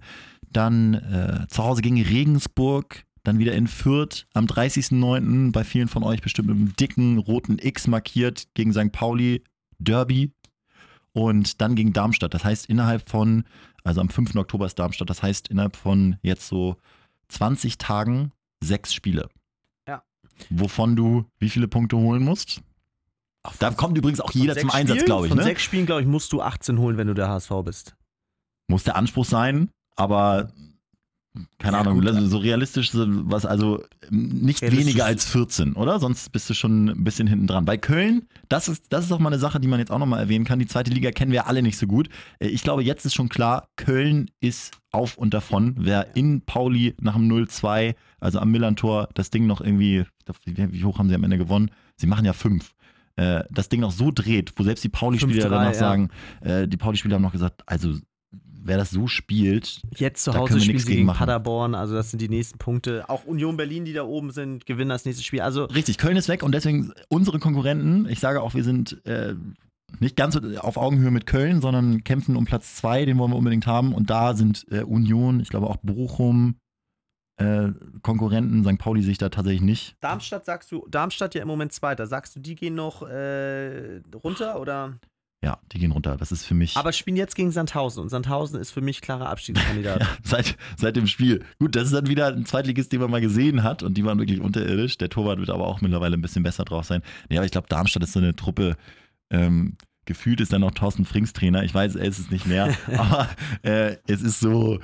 Dann 0.50 0.93
äh, 0.93 1.47
zu 1.50 1.63
Hause 1.63 1.82
gegen 1.82 2.02
Regensburg, 2.02 3.04
dann 3.28 3.40
wieder 3.40 3.54
in 3.54 3.68
Fürth 3.68 4.26
am 4.34 4.46
30.09. 4.46 5.52
Bei 5.52 5.64
vielen 5.64 5.88
von 5.88 6.04
euch 6.04 6.22
bestimmt 6.22 6.48
mit 6.50 6.58
einem 6.58 6.76
dicken 6.76 7.18
roten 7.18 7.58
X 7.60 7.88
markiert 7.88 8.48
gegen 8.54 8.74
St. 8.74 8.92
Pauli 8.92 9.44
Derby. 9.80 10.32
Und 11.14 11.62
dann 11.62 11.76
gegen 11.76 11.94
Darmstadt. 11.94 12.34
Das 12.34 12.44
heißt, 12.44 12.66
innerhalb 12.66 13.10
von, 13.10 13.46
also 13.84 14.02
am 14.02 14.10
5. 14.10 14.36
Oktober 14.36 14.66
ist 14.66 14.78
Darmstadt, 14.78 15.10
das 15.10 15.24
heißt, 15.24 15.48
innerhalb 15.48 15.76
von 15.78 16.18
jetzt 16.24 16.48
so 16.48 16.76
20 17.30 17.78
Tagen 17.78 18.32
sechs 18.62 18.94
Spiele. 18.94 19.30
Ja. 19.88 20.04
Wovon 20.50 20.96
du 20.98 21.26
wie 21.40 21.50
viele 21.50 21.68
Punkte 21.70 21.96
holen 21.98 22.22
musst? 22.24 22.62
Da 23.60 23.72
kommt 23.72 23.98
übrigens 23.98 24.20
auch 24.20 24.32
jeder 24.32 24.58
zum 24.58 24.72
Einsatz, 24.72 24.98
Spielen- 24.98 25.06
glaube 25.06 25.28
ich. 25.28 25.30
Von 25.30 25.38
Ne? 25.38 25.44
sechs 25.44 25.62
Spielen, 25.62 25.86
glaube 25.86 26.02
ich, 26.02 26.08
musst 26.08 26.34
du 26.34 26.42
18 26.42 26.80
holen, 26.80 26.98
wenn 26.98 27.08
du 27.08 27.14
der 27.14 27.30
HSV 27.30 27.52
bist. 27.64 27.96
Muss 28.68 28.84
der 28.84 28.96
Anspruch 28.98 29.26
sein, 29.26 29.70
aber 29.96 30.52
keine 31.60 31.78
Ja, 31.78 31.82
Ahnung, 31.82 32.00
gut. 32.00 32.08
also 32.08 32.26
so 32.28 32.38
realistisch, 32.38 32.91
was 32.93 33.45
also 33.45 33.84
nicht 34.10 34.62
weniger 34.62 35.06
als 35.06 35.26
14, 35.26 35.74
oder? 35.74 36.00
Sonst 36.00 36.32
bist 36.32 36.50
du 36.50 36.54
schon 36.54 36.89
ein 36.89 37.04
bisschen 37.04 37.28
hinten 37.28 37.48
dran. 37.48 37.65
Bei 37.65 37.78
Köln, 37.78 38.28
das 38.50 38.67
ist, 38.67 38.86
das 38.93 39.06
ist 39.06 39.12
auch 39.12 39.19
mal 39.19 39.30
eine 39.30 39.39
Sache, 39.39 39.60
die 39.60 39.67
man 39.67 39.80
jetzt 39.80 39.91
auch 39.91 40.00
nochmal 40.00 40.19
erwähnen 40.19 40.45
kann. 40.45 40.60
Die 40.60 40.67
zweite 40.67 40.91
Liga 40.91 41.12
kennen 41.12 41.32
wir 41.32 41.48
alle 41.48 41.62
nicht 41.62 41.78
so 41.78 41.88
gut. 41.88 42.10
Äh, 42.39 42.48
Ich 42.48 42.63
glaube, 42.63 42.84
jetzt 42.84 43.06
ist 43.06 43.13
schon 43.15 43.30
klar, 43.30 43.67
Köln 43.76 44.30
ist 44.39 44.74
auf 44.91 45.17
und 45.17 45.34
davon. 45.34 45.76
Wer 45.78 46.15
in 46.15 46.41
Pauli 46.41 46.95
nach 47.02 47.15
dem 47.15 47.28
0-2, 47.30 47.95
also 48.19 48.39
am 48.39 48.52
Millantor, 48.52 49.10
das 49.13 49.30
Ding 49.30 49.45
noch 49.48 49.62
irgendwie, 49.62 50.06
wie, 50.45 50.84
hoch 50.84 51.00
haben 51.00 51.10
sie 51.10 51.15
am 51.15 51.24
Ende 51.24 51.38
gewonnen? 51.38 51.69
Sie 51.98 52.08
machen 52.08 52.26
ja 52.26 52.34
fünf. 52.34 52.74
Äh, 53.17 53.43
Das 53.52 53.69
Ding 53.69 53.82
noch 53.82 53.91
so 53.91 54.12
dreht, 54.13 54.54
wo 54.56 54.63
selbst 54.63 54.84
die 54.84 54.89
Pauli-Spieler 54.89 55.48
5-3, 55.48 55.50
danach 55.50 55.65
ja. 55.67 55.74
sagen, 55.74 56.10
äh, 56.41 56.67
die 56.67 56.78
Pauli-Spieler 56.78 57.15
haben 57.15 57.21
noch 57.24 57.32
gesagt, 57.32 57.62
also 57.65 57.95
wer 58.65 58.78
das 58.78 58.89
so 58.89 59.08
spielt, 59.08 59.82
Jetzt 59.95 60.23
zu 60.23 60.34
Hause 60.34 60.60
spielen 60.60 60.75
nichts 60.75 60.88
sie 60.88 60.95
gegen 60.95 61.06
machen. 61.06 61.19
Paderborn, 61.19 61.75
also 61.75 61.93
das 61.93 62.10
sind 62.10 62.21
die 62.21 62.30
nächsten 62.30 62.58
Punkte. 62.58 63.08
Auch 63.08 63.25
Union 63.25 63.56
Berlin, 63.58 63.86
die 63.86 63.93
da 63.93 64.04
oben 64.04 64.32
sind, 64.32 64.65
gewinnen 64.65 64.89
das 64.89 65.06
nächste 65.06 65.23
Spiel. 65.23 65.41
Also 65.41 65.65
Richtig, 65.65 65.97
Köln 65.97 66.17
ist 66.17 66.28
weg 66.28 66.43
und 66.43 66.51
deswegen 66.51 66.91
unsere 67.08 67.39
Konkurrenten, 67.39 68.08
ich 68.10 68.19
sage 68.19 68.41
auch, 68.41 68.56
wir 68.56 68.63
sind 68.63 69.06
äh, 69.06 69.36
nicht 69.99 70.15
ganz 70.15 70.36
auf 70.58 70.78
Augenhöhe 70.78 71.12
mit 71.12 71.25
Köln, 71.28 71.62
sondern 71.62 72.04
kämpfen 72.04 72.36
um 72.36 72.45
Platz 72.45 72.75
zwei, 72.75 73.06
den 73.06 73.17
wollen 73.17 73.32
wir 73.32 73.38
unbedingt 73.38 73.67
haben. 73.67 73.93
Und 73.93 74.10
da 74.10 74.34
sind 74.34 74.65
äh, 74.71 74.82
Union, 74.82 75.39
ich 75.39 75.49
glaube 75.49 75.67
auch 75.67 75.78
Bochum, 75.78 76.56
äh, 77.38 77.69
Konkurrenten, 78.01 78.63
St. 78.63 78.78
Pauli 78.80 79.01
sehe 79.01 79.12
ich 79.12 79.17
da 79.17 79.30
tatsächlich 79.30 79.62
nicht. 79.62 79.95
Darmstadt 80.01 80.45
sagst 80.45 80.71
du, 80.71 80.88
Darmstadt 80.89 81.36
ja 81.36 81.41
im 81.41 81.47
Moment 81.47 81.73
Zweiter. 81.73 82.08
Sagst 82.08 82.36
du, 82.36 82.39
die 82.39 82.56
gehen 82.56 82.75
noch 82.75 83.04
äh, 83.04 84.01
runter 84.23 84.60
oder? 84.60 84.97
Ja, 85.45 85.60
die 85.71 85.77
gehen 85.77 85.91
runter. 85.91 86.17
Das 86.17 86.31
ist 86.31 86.43
für 86.43 86.55
mich. 86.55 86.75
Aber 86.75 86.91
spielen 86.91 87.17
jetzt 87.17 87.36
gegen 87.36 87.51
Sandhausen 87.51 88.01
und 88.01 88.10
Sandhausen 88.10 88.60
ist 88.60 88.71
für 88.71 88.81
mich 88.81 89.01
klarer 89.01 89.29
Abstiegskandidat. 89.29 89.99
ja, 90.01 90.08
seit, 90.23 90.58
seit 90.75 90.95
dem 90.95 91.05
Spiel. 91.05 91.45
Gut, 91.60 91.75
das 91.75 91.84
ist 91.84 91.93
dann 91.93 92.08
wieder 92.08 92.29
ein 92.29 92.47
Zweitligist, 92.47 92.91
den 92.91 92.99
man 92.99 93.12
mal 93.12 93.21
gesehen 93.21 93.62
hat 93.62 93.84
und 93.84 93.95
die 93.95 94.03
waren 94.03 94.17
wirklich 94.17 94.41
unterirdisch. 94.41 94.97
Der 94.97 95.08
Torwart 95.08 95.38
wird 95.38 95.51
aber 95.51 95.67
auch 95.67 95.81
mittlerweile 95.81 96.17
ein 96.17 96.21
bisschen 96.23 96.41
besser 96.41 96.65
drauf 96.65 96.86
sein. 96.86 97.03
Nee, 97.29 97.38
aber 97.38 97.45
ich 97.45 97.51
glaube, 97.51 97.67
Darmstadt 97.69 98.01
ist 98.01 98.13
so 98.13 98.19
eine 98.19 98.36
Truppe, 98.36 98.75
ähm, 99.29 99.77
gefühlt 100.05 100.41
ist 100.41 100.51
dann 100.51 100.62
noch 100.62 100.71
Thorsten 100.71 101.05
Frings 101.05 101.31
Trainer. 101.31 101.63
Ich 101.63 101.75
weiß, 101.75 101.95
er 101.95 102.05
ist 102.05 102.17
es 102.17 102.31
nicht 102.31 102.47
mehr, 102.47 102.75
aber 102.97 103.29
äh, 103.62 103.97
es 104.08 104.23
ist 104.23 104.39
so 104.39 104.79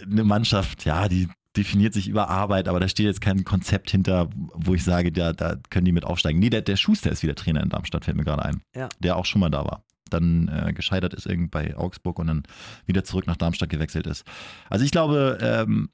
eine 0.00 0.22
Mannschaft, 0.22 0.84
ja, 0.84 1.08
die 1.08 1.28
definiert 1.56 1.92
sich 1.92 2.08
über 2.08 2.28
Arbeit, 2.28 2.68
aber 2.68 2.80
da 2.80 2.88
steht 2.88 3.06
jetzt 3.06 3.20
kein 3.20 3.44
Konzept 3.44 3.90
hinter, 3.90 4.30
wo 4.54 4.74
ich 4.74 4.84
sage, 4.84 5.12
da, 5.12 5.32
da 5.32 5.56
können 5.70 5.84
die 5.84 5.92
mit 5.92 6.04
aufsteigen. 6.04 6.38
Nee, 6.38 6.50
der, 6.50 6.62
der 6.62 6.76
Schuster 6.76 7.10
ist 7.10 7.22
wieder 7.22 7.34
Trainer 7.34 7.62
in 7.62 7.68
Darmstadt, 7.68 8.04
fällt 8.04 8.16
mir 8.16 8.24
gerade 8.24 8.44
ein. 8.44 8.62
Ja. 8.74 8.88
Der 9.00 9.16
auch 9.16 9.26
schon 9.26 9.40
mal 9.40 9.50
da 9.50 9.64
war. 9.64 9.84
Dann 10.08 10.48
äh, 10.48 10.72
gescheitert 10.72 11.14
ist 11.14 11.26
irgend 11.26 11.50
bei 11.50 11.76
Augsburg 11.76 12.18
und 12.18 12.26
dann 12.26 12.42
wieder 12.86 13.04
zurück 13.04 13.26
nach 13.26 13.36
Darmstadt 13.36 13.68
gewechselt 13.68 14.06
ist. 14.06 14.24
Also 14.70 14.84
ich 14.84 14.90
glaube, 14.90 15.38
ähm, 15.40 15.90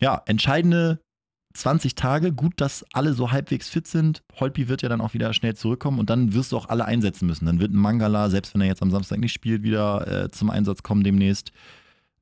ja, 0.00 0.22
entscheidende 0.26 1.00
20 1.54 1.94
Tage, 1.94 2.32
gut, 2.32 2.54
dass 2.60 2.84
alle 2.92 3.12
so 3.12 3.30
halbwegs 3.30 3.68
fit 3.68 3.86
sind. 3.86 4.22
Holpi 4.40 4.68
wird 4.68 4.82
ja 4.82 4.88
dann 4.88 5.00
auch 5.00 5.14
wieder 5.14 5.32
schnell 5.32 5.54
zurückkommen 5.54 5.98
und 5.98 6.10
dann 6.10 6.32
wirst 6.34 6.52
du 6.52 6.56
auch 6.56 6.68
alle 6.68 6.84
einsetzen 6.84 7.26
müssen. 7.26 7.46
Dann 7.46 7.60
wird 7.60 7.72
ein 7.72 7.76
Mangala, 7.76 8.30
selbst 8.30 8.54
wenn 8.54 8.62
er 8.62 8.68
jetzt 8.68 8.82
am 8.82 8.90
Samstag 8.90 9.18
nicht 9.18 9.32
spielt, 9.32 9.62
wieder 9.62 10.24
äh, 10.24 10.30
zum 10.30 10.50
Einsatz 10.50 10.82
kommen 10.82 11.04
demnächst. 11.04 11.52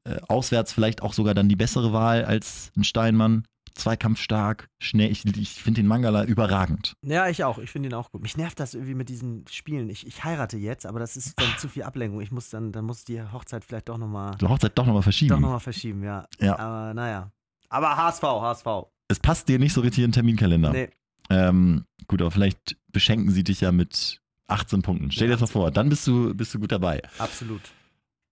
Äh, 0.05 0.19
auswärts 0.29 0.73
vielleicht 0.73 1.03
auch 1.03 1.13
sogar 1.13 1.35
dann 1.35 1.49
die 1.49 1.57
bessere 1.57 1.93
Wahl 1.93 2.25
als 2.25 2.73
ein 2.77 2.85
Steinmann. 2.85 3.45
zweikampfstark, 3.75 4.69
schnell. 4.81 5.11
Ich, 5.11 5.25
ich 5.25 5.63
finde 5.63 5.81
den 5.83 5.87
Mangala 5.87 6.25
überragend. 6.25 6.95
Ja, 7.03 7.29
ich 7.29 7.45
auch. 7.45 7.59
Ich 7.59 7.71
finde 7.71 7.89
ihn 7.89 7.95
auch 7.95 8.11
gut. 8.11 8.23
Mich 8.23 8.37
nervt 8.37 8.61
das 8.61 8.75
irgendwie 8.75 8.95
mit 8.95 9.09
diesen 9.09 9.45
Spielen. 9.51 9.89
Ich, 9.91 10.07
ich 10.07 10.25
heirate 10.25 10.57
jetzt, 10.59 10.87
aber 10.87 10.99
das 11.01 11.17
ist 11.17 11.39
dann 11.41 11.49
zu 11.59 11.69
viel 11.69 11.83
Ablenkung. 11.83 12.21
Ich 12.21 12.31
muss 12.31 12.51
dann, 12.51 12.73
dann 12.73 12.85
muss 12.85 13.05
die 13.05 13.23
Hochzeit 13.23 13.65
vielleicht 13.65 13.89
doch 13.89 13.99
nochmal 13.99 14.37
Die 14.41 14.47
Hochzeit 14.47 14.77
doch 14.77 14.87
nochmal 14.87 15.03
verschieben. 15.03 15.31
doch 15.31 15.41
noch 15.41 15.51
mal 15.51 15.59
verschieben, 15.61 16.03
ja. 16.03 16.27
Ja. 16.41 16.59
Aber 16.59 16.95
naja. 16.95 17.31
Aber 17.69 17.97
HSV, 17.97 18.23
HSV. 18.23 18.67
es 19.09 19.21
passt 19.21 19.49
dir 19.49 19.59
nicht 19.59 19.73
so 19.73 19.81
richtig 19.81 20.03
in 20.05 20.09
den 20.11 20.15
Terminkalender. 20.15 20.73
Nee. 20.73 20.91
Ähm, 21.31 21.85
gut, 22.09 22.21
aber 22.21 22.31
vielleicht 22.33 22.77
beschenken 22.93 23.31
sie 23.31 23.45
dich 23.45 23.61
ja 23.61 23.71
mit 23.71 24.21
18 24.49 24.83
Punkten. 24.83 25.13
Stell 25.13 25.29
dir 25.29 25.35
das 25.35 25.41
mal 25.43 25.47
vor, 25.47 25.71
dann 25.71 25.89
bist 25.89 26.07
du, 26.07 26.35
bist 26.35 26.53
du 26.55 26.59
gut 26.59 26.73
dabei. 26.73 27.01
Absolut. 27.19 27.61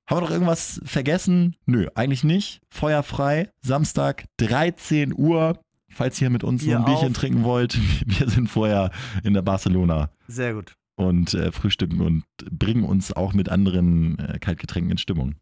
Haben 0.09 0.17
wir 0.17 0.21
noch 0.23 0.31
irgendwas 0.31 0.81
vergessen? 0.85 1.55
Nö, 1.67 1.89
eigentlich 1.95 2.25
nicht. 2.25 2.63
Feuerfrei, 2.71 3.51
Samstag, 3.61 4.25
13 4.39 5.13
Uhr. 5.15 5.61
Falls 5.91 6.19
ihr 6.23 6.31
mit 6.31 6.45
uns 6.45 6.65
Bier 6.65 6.79
noch 6.79 6.87
ein 6.87 6.93
Bierchen 6.93 7.09
auf. 7.11 7.19
trinken 7.19 7.45
wollt, 7.45 7.79
wir 8.07 8.29
sind 8.31 8.49
vorher 8.49 8.91
in 9.23 9.35
der 9.35 9.43
Barcelona 9.43 10.11
Sehr 10.27 10.55
gut. 10.55 10.73
und 10.97 11.35
äh, 11.35 11.53
frühstücken 11.53 12.01
und 12.01 12.25
bringen 12.51 12.85
uns 12.85 13.13
auch 13.13 13.35
mit 13.35 13.51
anderen 13.51 14.19
äh, 14.19 14.39
Kaltgetränken 14.39 14.93
in 14.93 14.99
Stimmung. 14.99 15.35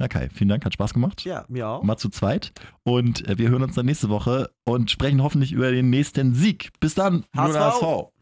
Ja, 0.00 0.08
Kai, 0.08 0.28
vielen 0.32 0.48
Dank, 0.48 0.64
hat 0.64 0.74
Spaß 0.74 0.94
gemacht. 0.94 1.24
Ja, 1.24 1.44
mir 1.48 1.68
auch. 1.68 1.82
Mal 1.84 1.96
zu 1.96 2.08
zweit. 2.08 2.52
Und 2.82 3.26
äh, 3.28 3.38
wir 3.38 3.50
hören 3.50 3.62
uns 3.62 3.76
dann 3.76 3.86
nächste 3.86 4.08
Woche 4.08 4.50
und 4.64 4.90
sprechen 4.90 5.22
hoffentlich 5.22 5.52
über 5.52 5.70
den 5.70 5.90
nächsten 5.90 6.34
Sieg. 6.34 6.70
Bis 6.80 6.94
dann, 6.94 7.24
HSV. 7.36 7.56
HSV. 7.56 8.17